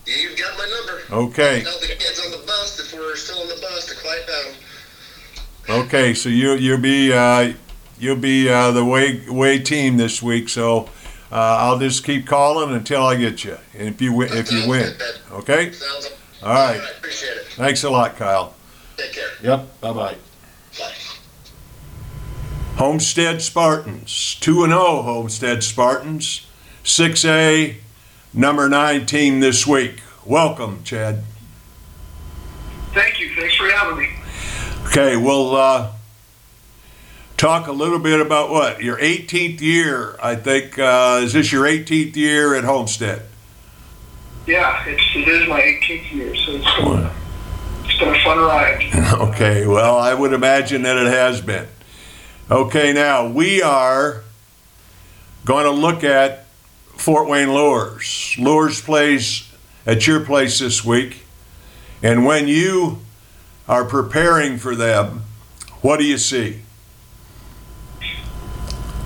[0.06, 1.02] You've got my number.
[1.32, 1.64] Okay.
[1.64, 5.80] Tell the kids on the bus if we're still on the bus to quiet down.
[5.86, 7.54] Okay, so you you'll be uh,
[8.00, 10.50] you'll be uh, the way way team this week.
[10.50, 10.90] So
[11.32, 13.58] uh, I'll just keep calling until I get you.
[13.78, 14.94] And if you win, if you win,
[15.32, 15.72] okay.
[15.72, 16.12] Sounds
[16.44, 16.82] all right.
[16.98, 17.46] Appreciate it.
[17.56, 18.54] Thanks a lot, Kyle.
[18.98, 19.30] Take care.
[19.42, 19.82] Yep.
[19.82, 20.16] Bye bye.
[20.78, 20.94] Bye.
[22.78, 26.46] Homestead Spartans, 2 and 0 Homestead Spartans,
[26.84, 27.76] 6A
[28.34, 30.02] number nine team this week.
[30.26, 31.24] Welcome, Chad.
[32.94, 33.34] Thank you.
[33.36, 34.10] Thanks for having me.
[34.88, 35.92] Okay, we'll uh,
[37.38, 40.16] talk a little bit about what your 18th year.
[40.22, 43.24] I think uh, is this your 18th year at Homestead?
[44.48, 47.10] Yeah, it's it is my 18th year, so it's been,
[47.84, 49.14] it's been a fun ride.
[49.30, 51.68] okay, well, I would imagine that it has been.
[52.50, 54.22] Okay, now we are
[55.46, 56.46] going to look at
[56.96, 58.36] Fort Wayne Luers.
[58.38, 59.52] Luers plays
[59.86, 61.24] at your place this week.
[62.04, 63.00] And when you
[63.68, 65.24] are preparing for them,
[65.82, 66.62] what do you see?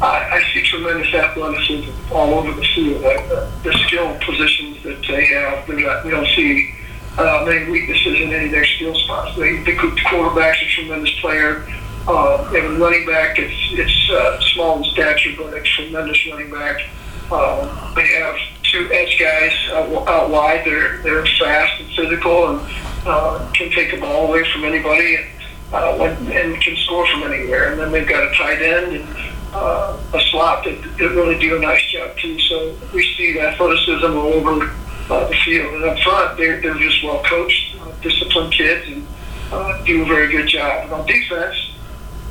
[0.02, 3.04] I, I see tremendous athleticism all over the field.
[3.04, 6.74] Uh, the skill positions that they have, not, we don't see
[7.18, 9.36] uh, many weaknesses in any of their skill spots.
[9.38, 11.68] They, the quarterback's a tremendous player.
[12.08, 13.38] Uh, they running back.
[13.38, 16.82] It's it's uh, small in stature, but a tremendous running back.
[17.30, 20.66] Uh, they have two edge guys out, out wide.
[20.66, 22.72] They're they're fast and physical and
[23.06, 25.26] uh, can take the ball away from anybody and,
[25.74, 27.72] uh, and can score from anywhere.
[27.72, 31.58] And then they've got a tight end and uh, a slot that, that really do
[31.58, 32.40] a nice job too.
[32.40, 34.72] So we see athleticism all over
[35.10, 35.74] uh, the field.
[35.74, 39.08] And up front, they're they're just well coached, uh, disciplined kids, and
[39.52, 40.86] uh, do a very good job.
[40.86, 41.56] And on defense,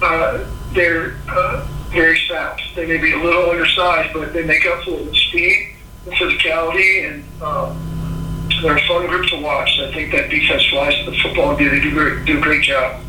[0.02, 2.62] uh, they're uh, very fast.
[2.76, 5.74] They may be a little undersized, but they make up for it with speed,
[6.06, 9.78] and physicality, and um, they're a fun group to watch.
[9.80, 11.70] I think that defense flies to the football game.
[11.70, 13.02] They do, do a great job.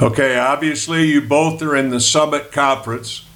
[0.00, 3.26] Okay, obviously you both are in the Summit Conference,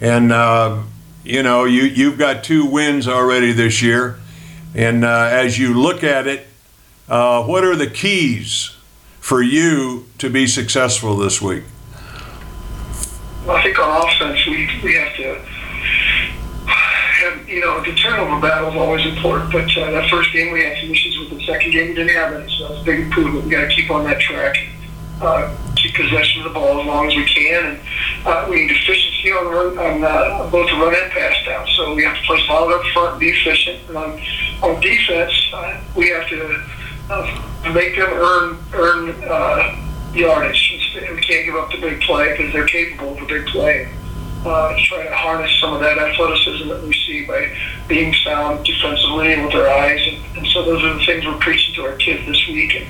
[0.00, 0.82] and uh,
[1.24, 4.18] you know you you've got two wins already this year.
[4.74, 6.46] And uh, as you look at it,
[7.08, 8.76] uh, what are the keys
[9.20, 11.64] for you to be successful this week?
[13.48, 15.34] I think on offense, we, we have to
[16.66, 20.62] have, you know, the turnover battle is always important, but uh, that first game we
[20.62, 23.00] had some issues with the second game we didn't have any, so that's a big
[23.00, 23.44] improvement.
[23.44, 24.56] we got to keep on that track,
[25.22, 25.56] uh,
[25.96, 27.80] possession of the ball as long as we can, and
[28.26, 31.94] uh, we need efficiency on, run, on uh, both the run and pass down, so
[31.94, 33.80] we have to play solid up front and be efficient.
[33.88, 34.20] And on,
[34.62, 36.64] on defense, uh, we have to
[37.10, 40.94] uh, make them earn, earn uh, yardage.
[40.94, 43.92] We can't give up the big play because they're capable of a big play.
[44.44, 47.52] Uh, try to harness some of that athleticism that we see by
[47.88, 50.00] being sound defensively with our eyes.
[50.06, 52.76] And, and so those are the things we're preaching to our kids this week.
[52.76, 52.86] And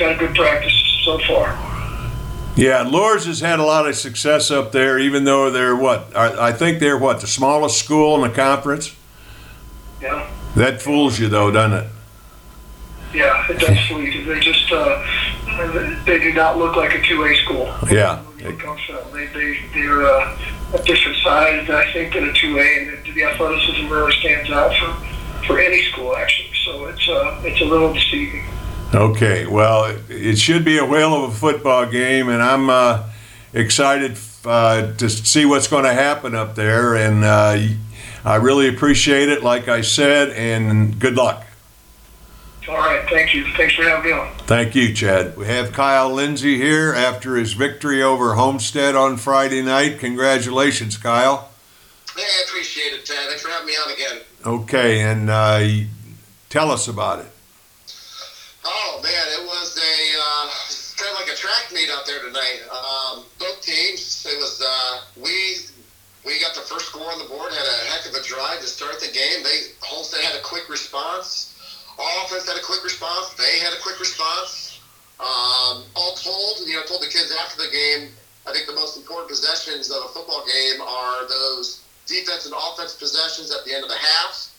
[0.00, 0.72] had a good practice
[1.04, 1.52] so far.
[2.56, 6.14] Yeah, Luers has had a lot of success up there, even though they're what?
[6.16, 8.94] I think they're what, the smallest school in the conference?
[10.02, 10.30] Yeah.
[10.56, 11.90] That fools you, though, doesn't it?
[13.14, 14.24] Yeah, it does fool you.
[14.24, 15.04] They just, uh,
[16.04, 17.72] they do not look like a two A school.
[17.90, 18.22] Yeah.
[18.38, 20.38] They, they, they're uh,
[20.74, 24.74] a different size, I think, than a two A, and the athleticism really stands out
[24.76, 26.50] for, for any school, actually.
[26.64, 28.44] So it's, uh, it's a little deceiving.
[28.94, 33.04] Okay, well, it- it should be a whale of a football game, and I'm uh,
[33.54, 36.96] excited uh, to see what's going to happen up there.
[36.96, 37.56] And uh,
[38.24, 41.44] I really appreciate it, like I said, and good luck.
[42.68, 43.44] All right, thank you.
[43.56, 44.32] Thanks for having me on.
[44.46, 45.36] Thank you, Chad.
[45.36, 49.98] We have Kyle Lindsay here after his victory over Homestead on Friday night.
[49.98, 51.48] Congratulations, Kyle.
[52.16, 53.28] Hey, I appreciate it, Ted.
[53.28, 54.18] Thanks for having me on again.
[54.44, 55.84] Okay, and uh,
[56.48, 57.26] tell us about it.
[66.70, 69.42] First score on the board, had a heck of a drive to start the game.
[69.42, 71.58] They Homestead had a quick response.
[71.98, 73.34] Our offense had a quick response.
[73.34, 74.78] They had a quick response.
[75.18, 78.14] Um, all told, you know, told the kids after the game,
[78.46, 82.94] I think the most important possessions of a football game are those defense and offense
[82.94, 84.54] possessions at the end of the half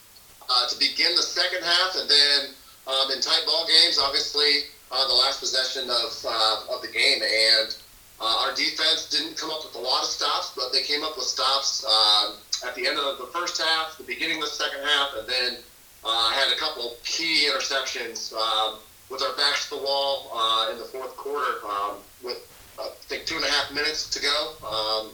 [0.51, 2.39] uh, to begin the second half, and then
[2.85, 7.23] um, in tight ball games, obviously uh, the last possession of uh, of the game,
[7.23, 7.75] and
[8.21, 11.17] uh, our defense didn't come up with a lot of stops, but they came up
[11.17, 12.35] with stops um,
[12.67, 15.57] at the end of the first half, the beginning of the second half, and then
[16.05, 18.77] uh, had a couple key interceptions um,
[19.09, 22.47] with our backs to the wall uh, in the fourth quarter um, with
[22.79, 24.53] I think two and a half minutes to go.
[24.65, 25.11] Um,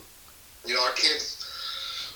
[0.66, 1.38] you know, our kids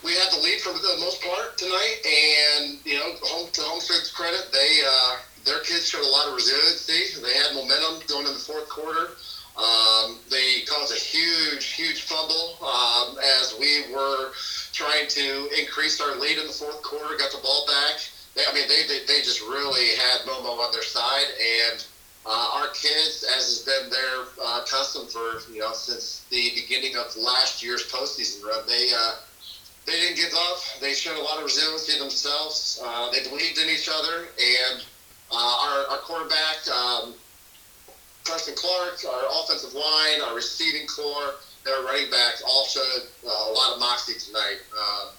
[0.04, 4.12] we had the lead for the most part tonight, and you know, home to Homestead's
[4.12, 7.22] credit, they uh, their kids showed a lot of resiliency.
[7.22, 9.12] They had momentum going in the fourth quarter.
[9.58, 14.32] Um, they caused a huge, huge fumble um, as we were
[14.72, 17.18] trying to increase our lead in the fourth quarter.
[17.18, 18.00] Got the ball back.
[18.36, 21.28] They, I mean, they, they they just really had Momo on their side,
[21.68, 21.86] and
[22.26, 26.96] uh, our kids, as has been their uh, custom for you know since the beginning
[26.96, 28.90] of last year's postseason run, they.
[28.96, 29.16] Uh,
[29.84, 30.60] they didn't give up.
[30.80, 32.80] They showed a lot of resiliency themselves.
[32.86, 34.86] Uh, they believed in each other, and
[35.32, 37.16] uh, our, our quarterback, um,
[38.24, 43.30] Preston Clark, our offensive line, our receiving core, and our running backs all showed uh,
[43.30, 45.12] a lot of moxie tonight, uh,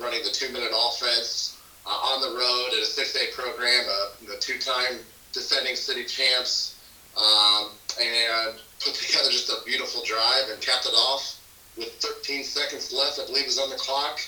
[0.00, 5.00] running the two-minute offense uh, on the road at a 6A program, uh, the two-time
[5.32, 6.76] defending city champs,
[7.16, 11.40] um, and put together just a beautiful drive and capped it off
[11.76, 14.20] with 13 seconds left, I believe, was on the clock.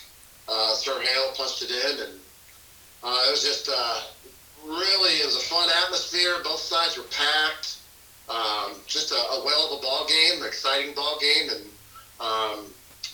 [0.49, 2.21] Uh, Sir Hale punched it in, and
[3.05, 4.01] uh, it was just uh,
[4.65, 6.37] really it was a fun atmosphere.
[6.43, 7.78] Both sides were packed.
[8.29, 11.65] Um, just a, a whale of a ball game, exciting ball game, and
[12.21, 12.67] um,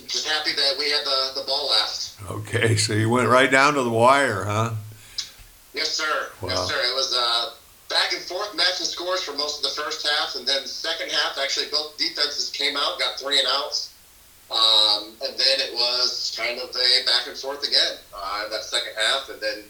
[0.07, 2.19] just happy that we had the, the ball last.
[2.31, 4.73] Okay, so you went right down to the wire, huh?
[5.73, 6.29] Yes, sir.
[6.41, 6.49] Wow.
[6.49, 6.81] Yes, sir.
[6.83, 7.51] It was uh,
[7.89, 11.39] back and forth matching scores for most of the first half, and then second half,
[11.39, 13.93] actually, both defenses came out, got three and outs.
[14.51, 18.93] Um, and then it was kind of a back and forth again uh, that second
[18.97, 19.65] half, and then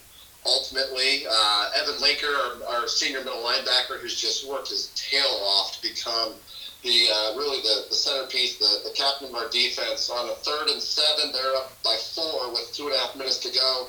[0.46, 2.32] ultimately uh, Evan Linker,
[2.66, 6.34] our, our senior middle linebacker, who's just worked his tail off to become
[6.82, 10.10] the uh, really the, the centerpiece, the, the captain of our defense.
[10.10, 13.38] On a third and seven, they're up by four with two and a half minutes
[13.38, 13.88] to go.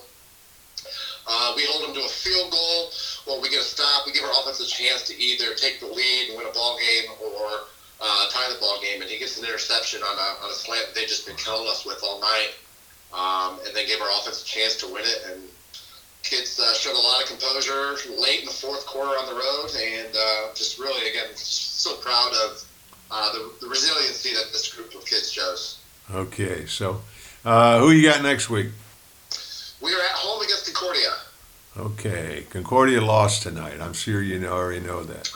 [1.27, 2.89] Uh, we hold them to a field goal,
[3.27, 4.05] or we get a stop.
[4.05, 6.77] We give our offense a chance to either take the lead and win a ball
[6.77, 7.65] game, or
[7.99, 10.93] uh, tie the ball game, and he gets an interception on a, on a slant
[10.93, 12.53] they've just been killing us with all night,
[13.11, 15.19] um, and they gave our offense a chance to win it.
[15.31, 15.41] And
[16.25, 19.69] kids uh, showed a lot of composure late in the fourth quarter on the road,
[19.79, 22.63] and uh, just really, again, just so proud of
[23.11, 25.79] uh, the, the resiliency that this group of kids shows.
[26.11, 27.01] Okay, so
[27.45, 28.67] uh, who you got next week?
[29.81, 31.09] We are at home against Concordia.
[31.77, 33.79] Okay, Concordia lost tonight.
[33.79, 35.29] I'm sure you know, already know that.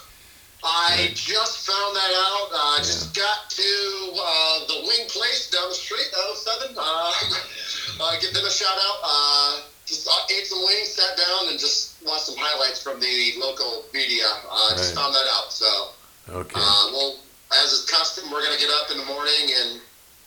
[0.63, 2.49] I just found that out.
[2.51, 6.75] I just got to uh, the Wing Place down the street, 07.
[6.77, 6.81] Uh,
[8.01, 9.63] uh, give them a shout out.
[9.89, 14.25] Just ate some wings, sat down, and just watched some highlights from the local media.
[14.49, 15.51] Uh, Just found that out.
[15.51, 15.89] So,
[16.29, 16.53] Okay.
[16.61, 17.17] uh, well,
[17.63, 19.81] as is custom, we're going to get up in the morning and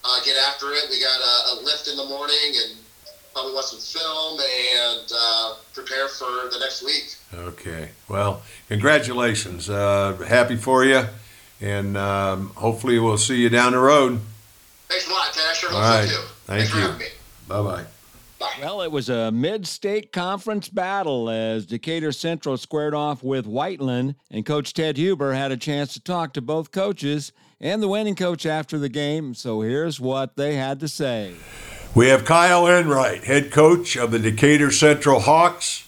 [0.04, 0.90] uh, get after it.
[0.90, 2.76] We got a, a lift in the morning and
[3.32, 7.14] probably watch some film and uh, prepare for the next week.
[7.32, 7.90] Okay.
[8.08, 9.70] Well, congratulations.
[9.70, 11.04] Uh, happy for you,
[11.60, 14.20] and um, hopefully we'll see you down the road.
[14.88, 15.38] Thanks a lot.
[15.38, 16.08] I sure All right.
[16.08, 16.14] too.
[16.46, 17.10] Thank Thanks for you.
[17.46, 17.84] Bye bye.
[18.60, 24.14] Well, it was a mid state conference battle as Decatur Central squared off with Whiteland,
[24.30, 28.14] and Coach Ted Huber had a chance to talk to both coaches and the winning
[28.14, 29.34] coach after the game.
[29.34, 31.34] So here's what they had to say.
[31.94, 35.86] We have Kyle Enright, head coach of the Decatur Central Hawks.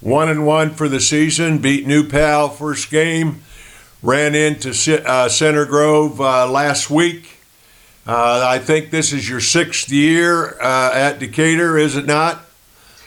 [0.00, 3.42] One and one for the season, beat New Pal first game,
[4.02, 4.70] ran into
[5.06, 7.33] uh, Center Grove uh, last week.
[8.06, 12.44] Uh, I think this is your sixth year uh, at Decatur, is it not?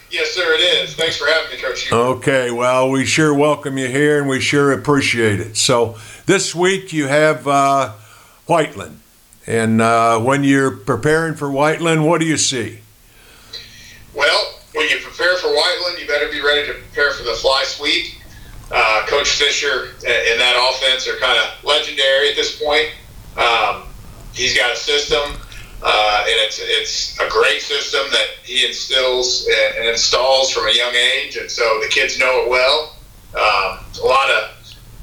[0.10, 0.96] Yes, sir, it is.
[0.96, 1.92] Thanks for having me, Coach.
[1.92, 5.56] Okay, well, we sure welcome you here and we sure appreciate it.
[5.56, 7.94] So, this week you have uh,
[8.48, 9.00] Whiteland.
[9.46, 12.80] And uh, when you're preparing for Whiteland, what do you see?
[14.16, 17.64] Well, when you prepare for Whiteland, you better be ready to prepare for the fly
[17.66, 18.14] sweep.
[18.72, 22.90] Uh, Coach Fisher and that offense are kind of legendary at this point.
[23.38, 23.87] Um,
[24.38, 25.36] he's got a system,
[25.84, 30.74] uh, and it's it's a great system that he instills and, and, installs from a
[30.74, 32.96] young age, and so the kids know it well.
[33.34, 34.52] Um, a lot of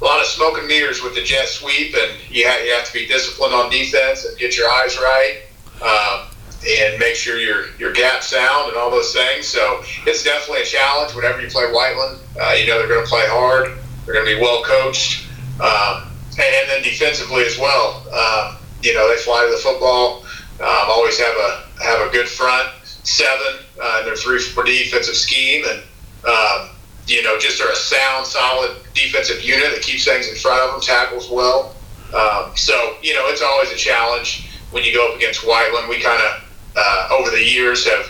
[0.01, 2.85] a lot of smoke and mirrors with the jet sweep, and you have, you have
[2.85, 5.41] to be disciplined on defense and get your eyes right.
[5.81, 6.27] Um,
[6.67, 9.45] and make sure your your gap sound and all those things.
[9.45, 12.19] So it's definitely a challenge whenever you play Whiteland.
[12.39, 13.77] Uh, you know they're going to play hard.
[14.05, 15.27] They're going to be well coached,
[15.59, 16.07] um,
[16.39, 18.03] and then defensively as well.
[18.11, 20.23] Um, you know they fly to the football.
[20.61, 22.69] Um, always have a have a good front
[23.03, 25.81] seven uh, in their three four defensive scheme, and
[26.27, 26.69] um,
[27.07, 30.71] you know just are a sound, solid defensive unit that keeps things in front of
[30.71, 31.75] them, tackles well.
[32.13, 35.89] Um, so you know it's always a challenge when you go up against Whiteland.
[35.89, 36.43] We kind of
[36.75, 38.07] uh, over the years have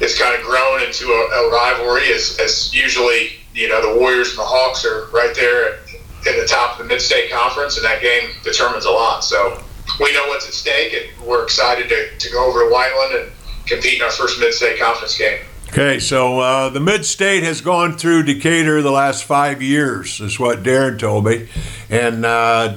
[0.00, 2.12] it's kind of grown into a, a rivalry.
[2.12, 5.78] As, as usually, you know, the Warriors and the Hawks are right there
[6.26, 9.22] in the top of the Mid-State Conference, and that game determines a lot.
[9.22, 9.62] So
[10.00, 13.32] we know what's at stake, and we're excited to, to go over to Whiteland and
[13.66, 15.40] compete in our first Mid-State Conference game.
[15.68, 20.62] Okay, so uh, the Mid-State has gone through Decatur the last five years, is what
[20.62, 21.48] Darren told me,
[21.90, 22.76] and uh,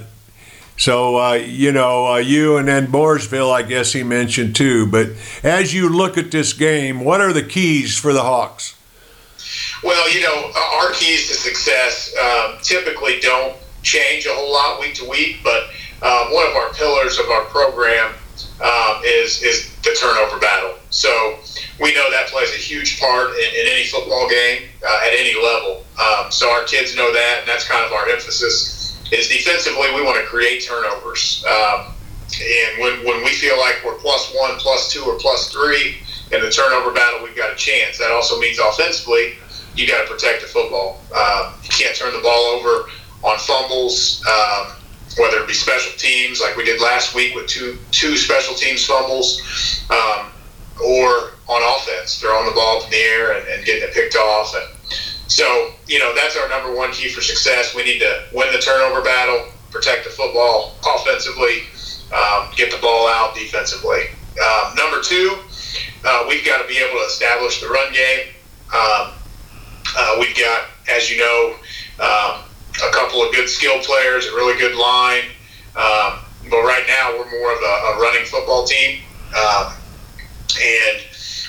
[0.77, 4.85] so, uh, you know, uh, you and then Mooresville, I guess he mentioned too.
[4.85, 5.09] But
[5.43, 8.75] as you look at this game, what are the keys for the Hawks?
[9.83, 14.93] Well, you know, our keys to success um, typically don't change a whole lot week
[14.95, 15.63] to week, but
[16.01, 18.13] um, one of our pillars of our program
[18.61, 20.75] um, is is the turnover battle.
[20.89, 21.39] So
[21.79, 25.35] we know that plays a huge part in, in any football game uh, at any
[25.41, 25.83] level.
[25.99, 28.77] Um, so our kids know that, and that's kind of our emphasis
[29.11, 31.43] is defensively we want to create turnovers.
[31.47, 31.93] Um,
[32.35, 35.97] and when, when we feel like we're plus one, plus two, or plus three
[36.31, 37.97] in the turnover battle, we've got a chance.
[37.97, 39.35] That also means offensively,
[39.75, 40.99] you got to protect the football.
[41.15, 42.89] Um, you can't turn the ball over
[43.23, 44.73] on fumbles, um,
[45.17, 48.85] whether it be special teams like we did last week with two two special teams
[48.85, 49.41] fumbles,
[49.89, 50.31] um,
[50.83, 54.15] or on offense, throwing the ball up in the air and, and getting it picked
[54.15, 54.53] off.
[54.53, 54.91] And
[55.27, 57.75] so, you know, that's our number one key for success.
[57.75, 61.63] We need to win the turnover battle, protect the football offensively,
[62.13, 64.01] um, get the ball out defensively.
[64.43, 65.39] Um, number two,
[66.05, 68.27] uh, we've got to be able to establish the run game.
[68.73, 69.13] Um,
[69.97, 71.55] uh, we've got, as you know,
[71.99, 75.23] um, a couple of good skill players, a really good line.
[75.75, 79.01] Um, but right now, we're more of a, a running football team.
[79.35, 79.73] Um,
[80.61, 81.01] and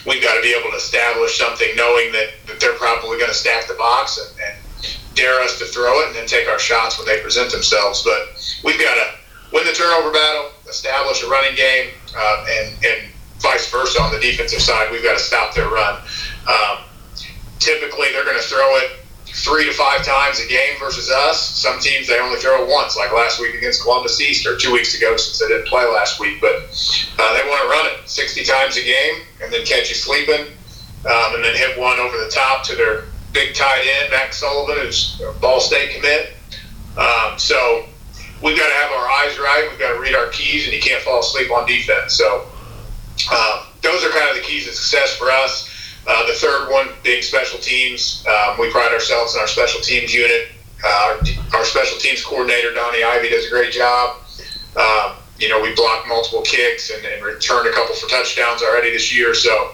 [0.07, 3.37] we've got to be able to establish something knowing that, that they're probably going to
[3.37, 4.57] stack the box and, and
[5.15, 8.03] dare us to throw it and then take our shots when they present themselves.
[8.03, 9.19] But we've got to
[9.53, 14.21] win the turnover battle, establish a running game, uh, and, and vice versa on the
[14.21, 14.91] defensive side.
[14.91, 16.01] We've got to stop their run.
[16.49, 16.79] Um,
[17.59, 18.99] typically, they're going to throw it
[19.35, 21.41] three to five times a game versus us.
[21.41, 24.73] Some teams they only throw it once, like last week against Columbus East or two
[24.73, 26.41] weeks ago since they didn't play last week.
[26.41, 26.55] But
[27.19, 30.41] uh, they want to run it 60 times a game and then catch you sleeping,
[31.07, 34.85] um, and then hit one over the top to their big tight end Max Sullivan,
[34.85, 36.33] who's a Ball State commit.
[36.97, 37.85] Um, so
[38.43, 39.69] we've got to have our eyes right.
[39.71, 42.15] We've got to read our keys, and you can't fall asleep on defense.
[42.15, 42.47] So
[43.33, 45.68] um, those are kind of the keys to success for us.
[46.09, 48.25] Uh, the third one being special teams.
[48.27, 50.49] Um, we pride ourselves in our special teams unit.
[50.83, 54.17] Uh, our, our, special teams coordinator, Donnie Ivy, does a great job.
[54.75, 58.91] Um, you know, we blocked multiple kicks and, and, returned a couple for touchdowns already
[58.91, 59.35] this year.
[59.35, 59.73] So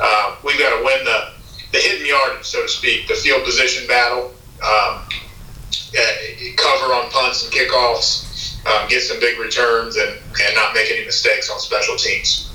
[0.00, 1.32] uh, we've got to win the,
[1.70, 4.34] the hidden yard, so to speak, the field position battle,
[4.64, 5.06] um,
[6.56, 11.04] cover on punts and kickoffs, um, get some big returns, and, and not make any
[11.04, 12.52] mistakes on special teams.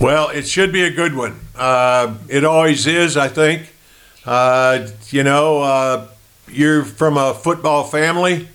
[0.00, 1.38] Well, it should be a good one.
[1.60, 3.70] Uh, it always is, I think.
[4.24, 6.08] Uh, you know, uh,
[6.48, 8.48] you're from a football family,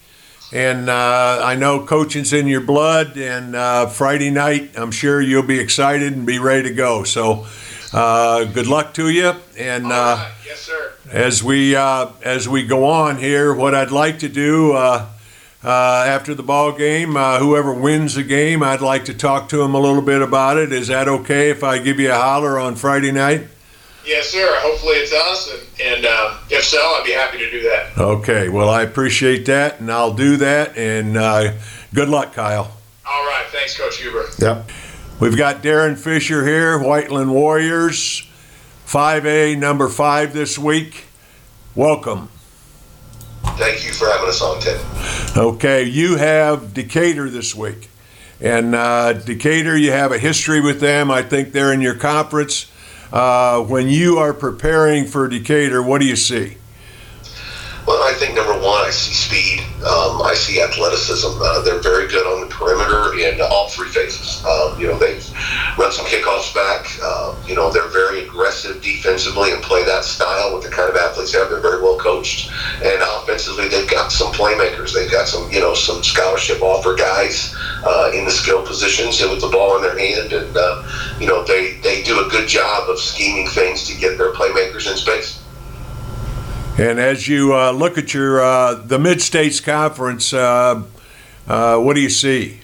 [0.52, 3.16] and uh, I know coaching's in your blood.
[3.16, 7.04] And uh, Friday night, I'm sure you'll be excited and be ready to go.
[7.04, 7.46] So,
[7.94, 9.34] uh, good luck to you.
[9.56, 10.34] And right.
[10.44, 10.94] yes, sir.
[11.12, 14.74] As we as we go on here, what I'd like to do
[15.66, 17.18] uh, after the ball game.
[17.18, 20.58] Uh, whoever wins the game, I'd like to talk to him a little bit about
[20.58, 20.72] it.
[20.72, 23.48] Is that okay if I give you a holler on Friday night?
[24.06, 24.48] Yes, sir.
[24.60, 27.98] Hopefully it's us, and, and uh, if so, I'd be happy to do that.
[27.98, 28.50] Okay.
[28.50, 30.78] Well, I appreciate that, and I'll do that.
[30.78, 31.54] And uh,
[31.94, 32.72] good luck, Kyle.
[33.08, 33.46] All right.
[33.48, 34.26] Thanks, Coach Huber.
[34.38, 34.70] Yep.
[35.20, 38.28] We've got Darren Fisher here, Whiteland Warriors.
[38.86, 41.06] 5A number five this week.
[41.74, 42.30] Welcome.
[43.58, 44.80] Thank you for having us on, Ted.
[45.38, 47.90] Okay, you have Decatur this week.
[48.42, 51.10] And uh, Decatur, you have a history with them.
[51.10, 52.72] I think they're in your conference.
[53.12, 56.58] Uh, when you are preparing for Decatur, what do you see?
[57.88, 59.65] Well, I think number one, I see speed.
[59.86, 61.30] Um, I see athleticism.
[61.40, 64.44] Uh, they're very good on the perimeter in all three phases.
[64.44, 65.22] Um, you know, they've
[65.78, 66.90] run some kickoffs back.
[67.04, 70.96] Uh, you know, they're very aggressive defensively and play that style with the kind of
[70.96, 71.52] athletes they have.
[71.52, 72.50] They're very well coached.
[72.82, 74.92] And offensively, they've got some playmakers.
[74.92, 77.54] They've got some, you know, some scholarship offer guys
[77.86, 80.34] uh, in the skill positions with the ball in their hand.
[80.34, 80.82] And, uh,
[81.20, 84.90] you know, they, they do a good job of scheming things to get their playmakers
[84.90, 85.45] in space.
[86.78, 90.84] And as you uh, look at your uh, the Mid States Conference, uh,
[91.48, 92.60] uh, what do you see?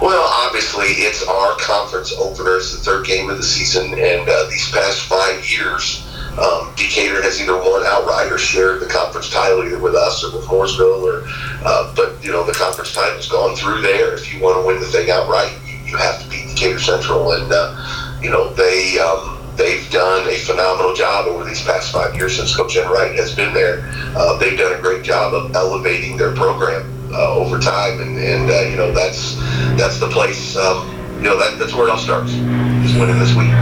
[0.00, 2.58] Well, obviously, it's our conference opener.
[2.58, 6.06] It's the third game of the season, and uh, these past five years,
[6.38, 10.36] um, Decatur has either won outright or shared the conference title either with us or
[10.36, 11.02] with Mooresville.
[11.02, 11.24] Or,
[11.66, 14.14] uh, but you know, the conference title's gone through there.
[14.14, 17.32] If you want to win the thing outright, you, you have to beat Decatur Central,
[17.32, 19.00] and you know they.
[19.00, 23.34] Um, they've done a phenomenal job over these past five years since Coach Enright has
[23.34, 23.82] been there.
[24.16, 28.50] Uh, they've done a great job of elevating their program uh, over time, and, and
[28.50, 29.36] uh, you know that's
[29.76, 30.56] that's the place.
[30.56, 32.32] Um, you know that, that's where it all starts.
[32.32, 33.52] Is winning this week.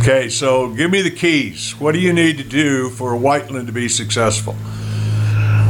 [0.00, 1.72] Okay, so give me the keys.
[1.78, 4.56] What do you need to do for Whiteland to be successful?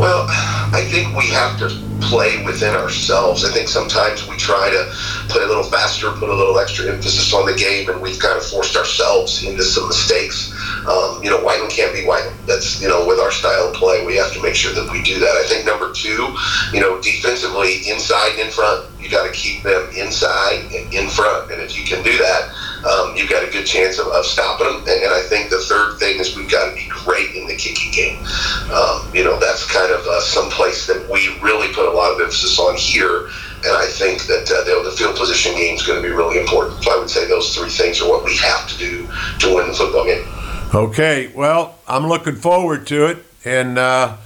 [0.00, 0.24] Well,
[0.72, 1.68] I think we have to
[2.00, 3.44] play within ourselves.
[3.44, 4.88] I think sometimes we try to
[5.28, 8.34] play a little faster, put a little extra emphasis on the game, and we've kind
[8.34, 10.56] of forced ourselves into some mistakes.
[10.88, 12.34] Um, you know, Whiteland can't be Whiteland.
[12.46, 15.02] That's, you know, with our style of play, we have to make sure that we
[15.02, 15.36] do that.
[15.36, 16.34] I think number two,
[16.72, 21.10] you know, defensively, inside and in front, you got to keep them inside and in
[21.10, 21.52] front.
[21.52, 22.48] And if you can do that,
[22.84, 24.80] um, you've got a good chance of, of stopping them.
[24.80, 27.56] And, and, I think the third thing is we've got to be great in the
[27.56, 28.24] kicking game.
[28.72, 32.12] Um, you know, that's kind of uh, some place that we really put a lot
[32.12, 33.28] of emphasis on here.
[33.62, 36.40] And I think that uh, the, the field position game is going to be really
[36.40, 36.82] important.
[36.82, 39.06] So I would say those three things are what we have to do
[39.40, 40.26] to win the football game.
[40.74, 43.18] Okay, well, I'm looking forward to it.
[43.44, 44.16] And uh,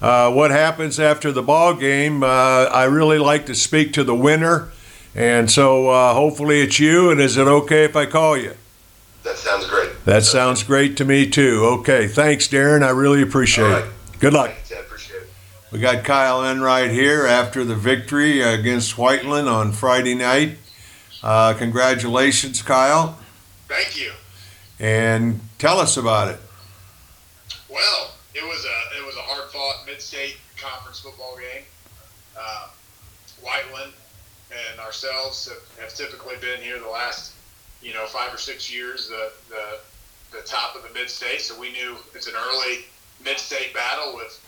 [0.00, 4.14] uh, what happens after the ball game, uh, I really like to speak to the
[4.14, 4.70] winner
[5.14, 7.10] and so uh, hopefully it's you.
[7.10, 8.54] And is it okay if I call you?
[9.22, 10.04] That sounds great.
[10.04, 11.64] That sounds great to me too.
[11.80, 12.82] Okay, thanks, Darren.
[12.82, 13.84] I really appreciate right.
[13.84, 14.20] it.
[14.20, 14.50] Good luck.
[14.50, 15.28] Thanks, I appreciate it.
[15.72, 20.56] We got Kyle Enright here after the victory against Whiteland on Friday night.
[21.22, 23.18] Uh, congratulations, Kyle.
[23.68, 24.12] Thank you.
[24.78, 26.40] And tell us about it.
[27.68, 31.64] Well, it was a it was a hard fought mid state conference football game.
[32.38, 32.68] Uh,
[33.42, 33.92] Whiteland
[34.80, 37.34] ourselves have, have typically been here the last,
[37.82, 41.40] you know, five or six years, the, the, the top of the mid-state.
[41.40, 42.84] So we knew it's an early
[43.24, 44.38] mid-state battle with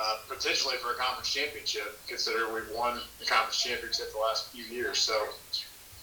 [0.00, 4.64] uh, potentially for a conference championship, considering we've won the conference championship the last few
[4.64, 4.98] years.
[4.98, 5.28] So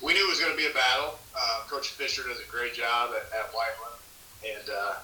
[0.01, 1.17] we knew it was going to be a battle.
[1.35, 3.97] Uh, Coach Fisher does a great job at, at Whiteland,
[4.45, 4.95] and uh,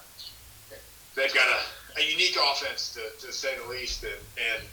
[1.16, 4.64] they've got a, a unique offense, to, to say the least, and, and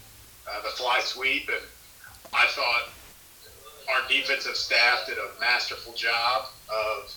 [0.51, 1.49] uh, the fly sweep.
[1.49, 1.65] And
[2.35, 2.91] I thought
[3.95, 7.15] our defensive staff did a masterful job of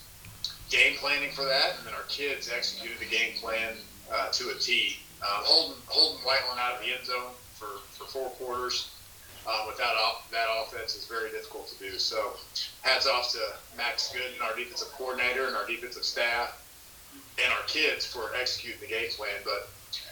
[0.69, 3.74] game planning for that, and then our kids executed the game plan
[4.11, 4.97] uh, to a T.
[5.21, 8.91] Um, holding holding Whiteland out of the end zone for, for four quarters
[9.47, 9.95] uh, without
[10.32, 11.97] that offense is very difficult to do.
[11.97, 12.34] So,
[12.82, 13.39] hats off to
[13.78, 16.61] Max Gooden, our defensive coordinator, and our defensive staff,
[17.41, 19.39] and our kids for executing the game plan.
[19.45, 19.69] But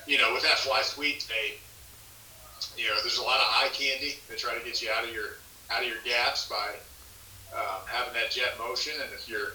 [0.07, 1.57] you know, with that fly sweep, they
[2.77, 5.13] you know, there's a lot of eye candy to try to get you out of
[5.13, 5.37] your
[5.71, 6.75] out of your gaps by
[7.55, 8.93] um, having that jet motion.
[9.01, 9.53] And if your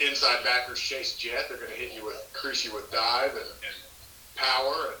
[0.00, 3.40] inside backers chase jet, they're going to hit you with, crease you with dive and,
[3.40, 3.76] and
[4.36, 4.88] power.
[4.88, 4.96] And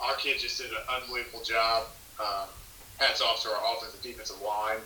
[0.00, 1.86] our kids just did an unbelievable job.
[2.20, 2.48] Um,
[2.98, 4.78] hats off to our offensive defensive line.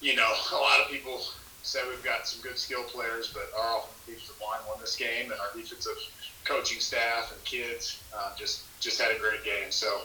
[0.00, 1.20] You know, a lot of people
[1.62, 5.30] say we've got some good skill players, but our offensive defensive line won this game,
[5.30, 5.96] and our defensive
[6.44, 9.70] coaching staff and kids uh, just just had a great game.
[9.70, 10.02] So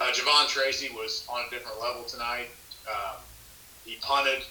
[0.00, 2.48] uh, Javon Tracy was on a different level tonight.
[2.88, 3.16] Um,
[3.84, 4.42] he punted,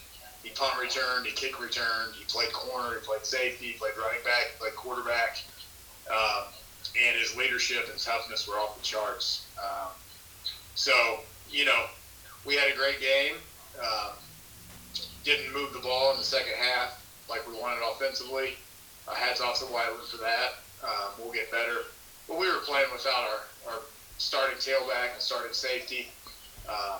[0.44, 4.24] he punt returned, he kick returned, he played corner, he played safety, he played running
[4.24, 5.42] back, he played quarterback.
[6.12, 6.46] Um,
[6.96, 9.46] and his leadership and toughness were off the charts.
[9.62, 9.90] Um,
[10.76, 11.20] so,
[11.52, 11.86] you know,
[12.46, 13.36] we had a great game.
[13.82, 14.14] Um,
[15.24, 18.56] didn't move the ball in the second half like we wanted offensively.
[19.08, 20.64] Uh, hats off to Whiteland for that.
[20.84, 21.84] Um, we'll get better.
[22.28, 23.24] But we were playing without
[23.68, 23.80] our, our
[24.18, 26.08] starting tailback and starting safety
[26.70, 27.00] um,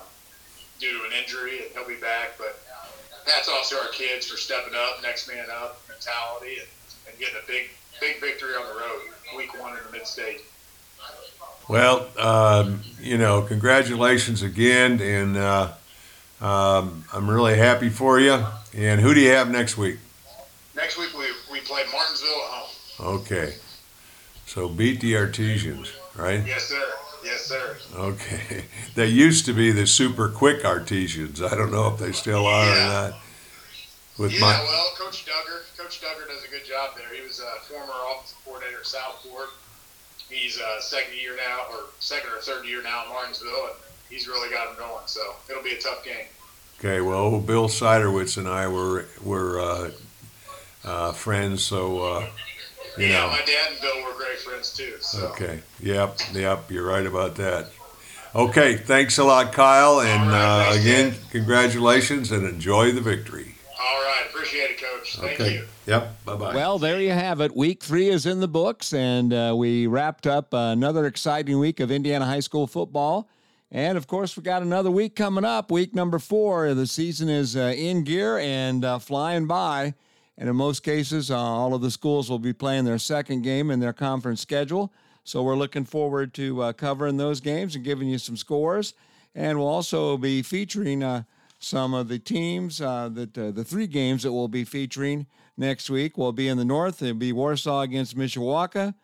[0.78, 2.38] due to an injury, and he'll be back.
[2.38, 2.58] But
[3.26, 6.68] hats off to our kids for stepping up, next man up mentality, and,
[7.08, 9.00] and getting a big big victory on the road,
[9.36, 10.42] week one in the mid state.
[11.68, 15.72] Well, um, you know, congratulations again, and uh,
[16.40, 18.42] um, I'm really happy for you.
[18.74, 19.98] And who do you have next week?
[20.74, 23.16] Next week we, we play Martinsville at home.
[23.18, 23.54] Okay.
[24.46, 26.42] So beat the Artesians, right?
[26.46, 26.82] Yes, sir.
[27.30, 27.76] Yes, sir.
[27.94, 28.64] Okay.
[28.94, 31.40] They used to be the super quick Artesians.
[31.40, 32.84] I don't know if they still are Yeah.
[33.06, 33.20] or not.
[34.18, 37.14] With yeah, my well, Coach Duggar, Coach Duggar does a good job there.
[37.14, 39.50] He was a former offensive coordinator at Southport.
[40.28, 43.76] He's uh, second year now, or second or third year now at Martinsville, and
[44.10, 45.06] he's really got him going.
[45.06, 46.26] So it'll be a tough game.
[46.80, 49.90] okay, well, Bill Siderwitz and I were were uh,
[50.84, 52.26] uh, friends, so uh,
[53.00, 53.28] you yeah, know.
[53.30, 54.94] my dad and Bill were great friends too.
[55.00, 55.60] So Okay.
[55.80, 56.18] Yep.
[56.34, 56.70] Yep.
[56.70, 57.68] You're right about that.
[58.34, 58.76] Okay.
[58.76, 60.00] Thanks a lot, Kyle.
[60.00, 61.20] And All right, uh, thanks, again, Dan.
[61.30, 63.54] congratulations and enjoy the victory.
[63.80, 65.16] all right, appreciate it, Coach.
[65.16, 65.54] Thank okay.
[65.54, 65.64] you.
[65.86, 66.24] Yep.
[66.26, 66.54] Bye bye.
[66.54, 67.56] Well, there you have it.
[67.56, 71.90] Week three is in the books, and uh, we wrapped up another exciting week of
[71.90, 73.28] Indiana high school football.
[73.70, 76.72] And of course, we got another week coming up, week number four.
[76.74, 79.94] The season is uh, in gear and uh, flying by.
[80.38, 83.72] And in most cases, uh, all of the schools will be playing their second game
[83.72, 84.92] in their conference schedule.
[85.24, 88.94] So we're looking forward to uh, covering those games and giving you some scores.
[89.34, 91.24] And we'll also be featuring uh,
[91.58, 95.26] some of the teams uh, that uh, the three games that we'll be featuring
[95.56, 97.02] next week will be in the north.
[97.02, 98.94] It'll be Warsaw against Mishawaka.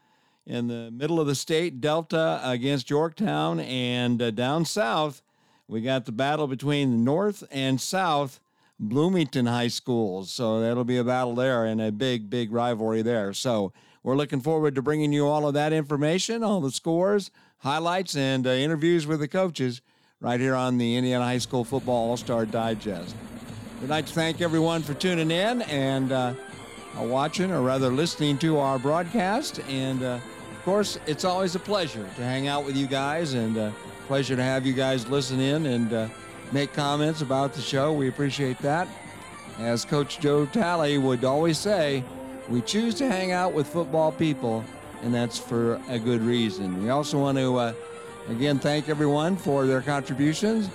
[0.47, 3.59] In the middle of the state, Delta against Yorktown.
[3.59, 5.21] And uh, down south,
[5.67, 8.39] we got the battle between the north and south
[8.79, 10.31] Bloomington High Schools.
[10.31, 13.33] So that'll be a battle there and a big, big rivalry there.
[13.33, 13.73] So
[14.03, 18.47] we're looking forward to bringing you all of that information, all the scores, highlights, and
[18.47, 19.81] uh, interviews with the coaches
[20.21, 23.15] right here on the Indiana High School Football All Star Digest.
[23.81, 26.35] We'd like to thank everyone for tuning in and uh,
[26.99, 29.61] watching, or rather listening to our broadcast.
[29.69, 30.19] And uh,
[30.53, 33.71] of course, it's always a pleasure to hang out with you guys and uh,
[34.07, 36.09] pleasure to have you guys listen in and uh,
[36.53, 37.93] make comments about the show.
[37.93, 38.89] We appreciate that.
[39.59, 42.05] As Coach Joe Talley would always say,
[42.49, 44.65] we choose to hang out with football people,
[45.03, 46.83] and that's for a good reason.
[46.83, 47.73] We also want to, uh,
[48.29, 50.69] again, thank everyone for their contributions,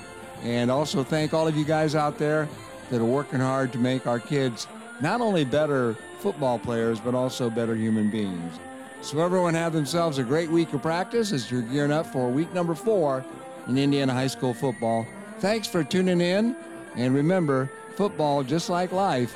[0.44, 2.48] and also thank all of you guys out there
[2.90, 4.68] that are working hard to make our kids
[5.02, 8.60] not only better football players, but also better human beings.
[9.02, 12.54] So, everyone have themselves a great week of practice as you're gearing up for week
[12.54, 13.24] number four
[13.68, 15.08] in Indiana high school football.
[15.40, 16.54] Thanks for tuning in,
[16.98, 19.34] and remember, football, just like life,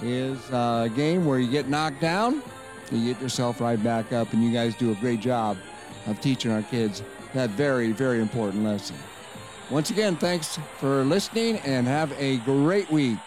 [0.00, 2.40] is a game where you get knocked down,
[2.92, 5.56] you get yourself right back up, and you guys do a great job
[6.06, 7.02] of teaching our kids
[7.34, 8.94] that very, very important lesson.
[9.70, 13.18] Once again, thanks for listening and have a great week.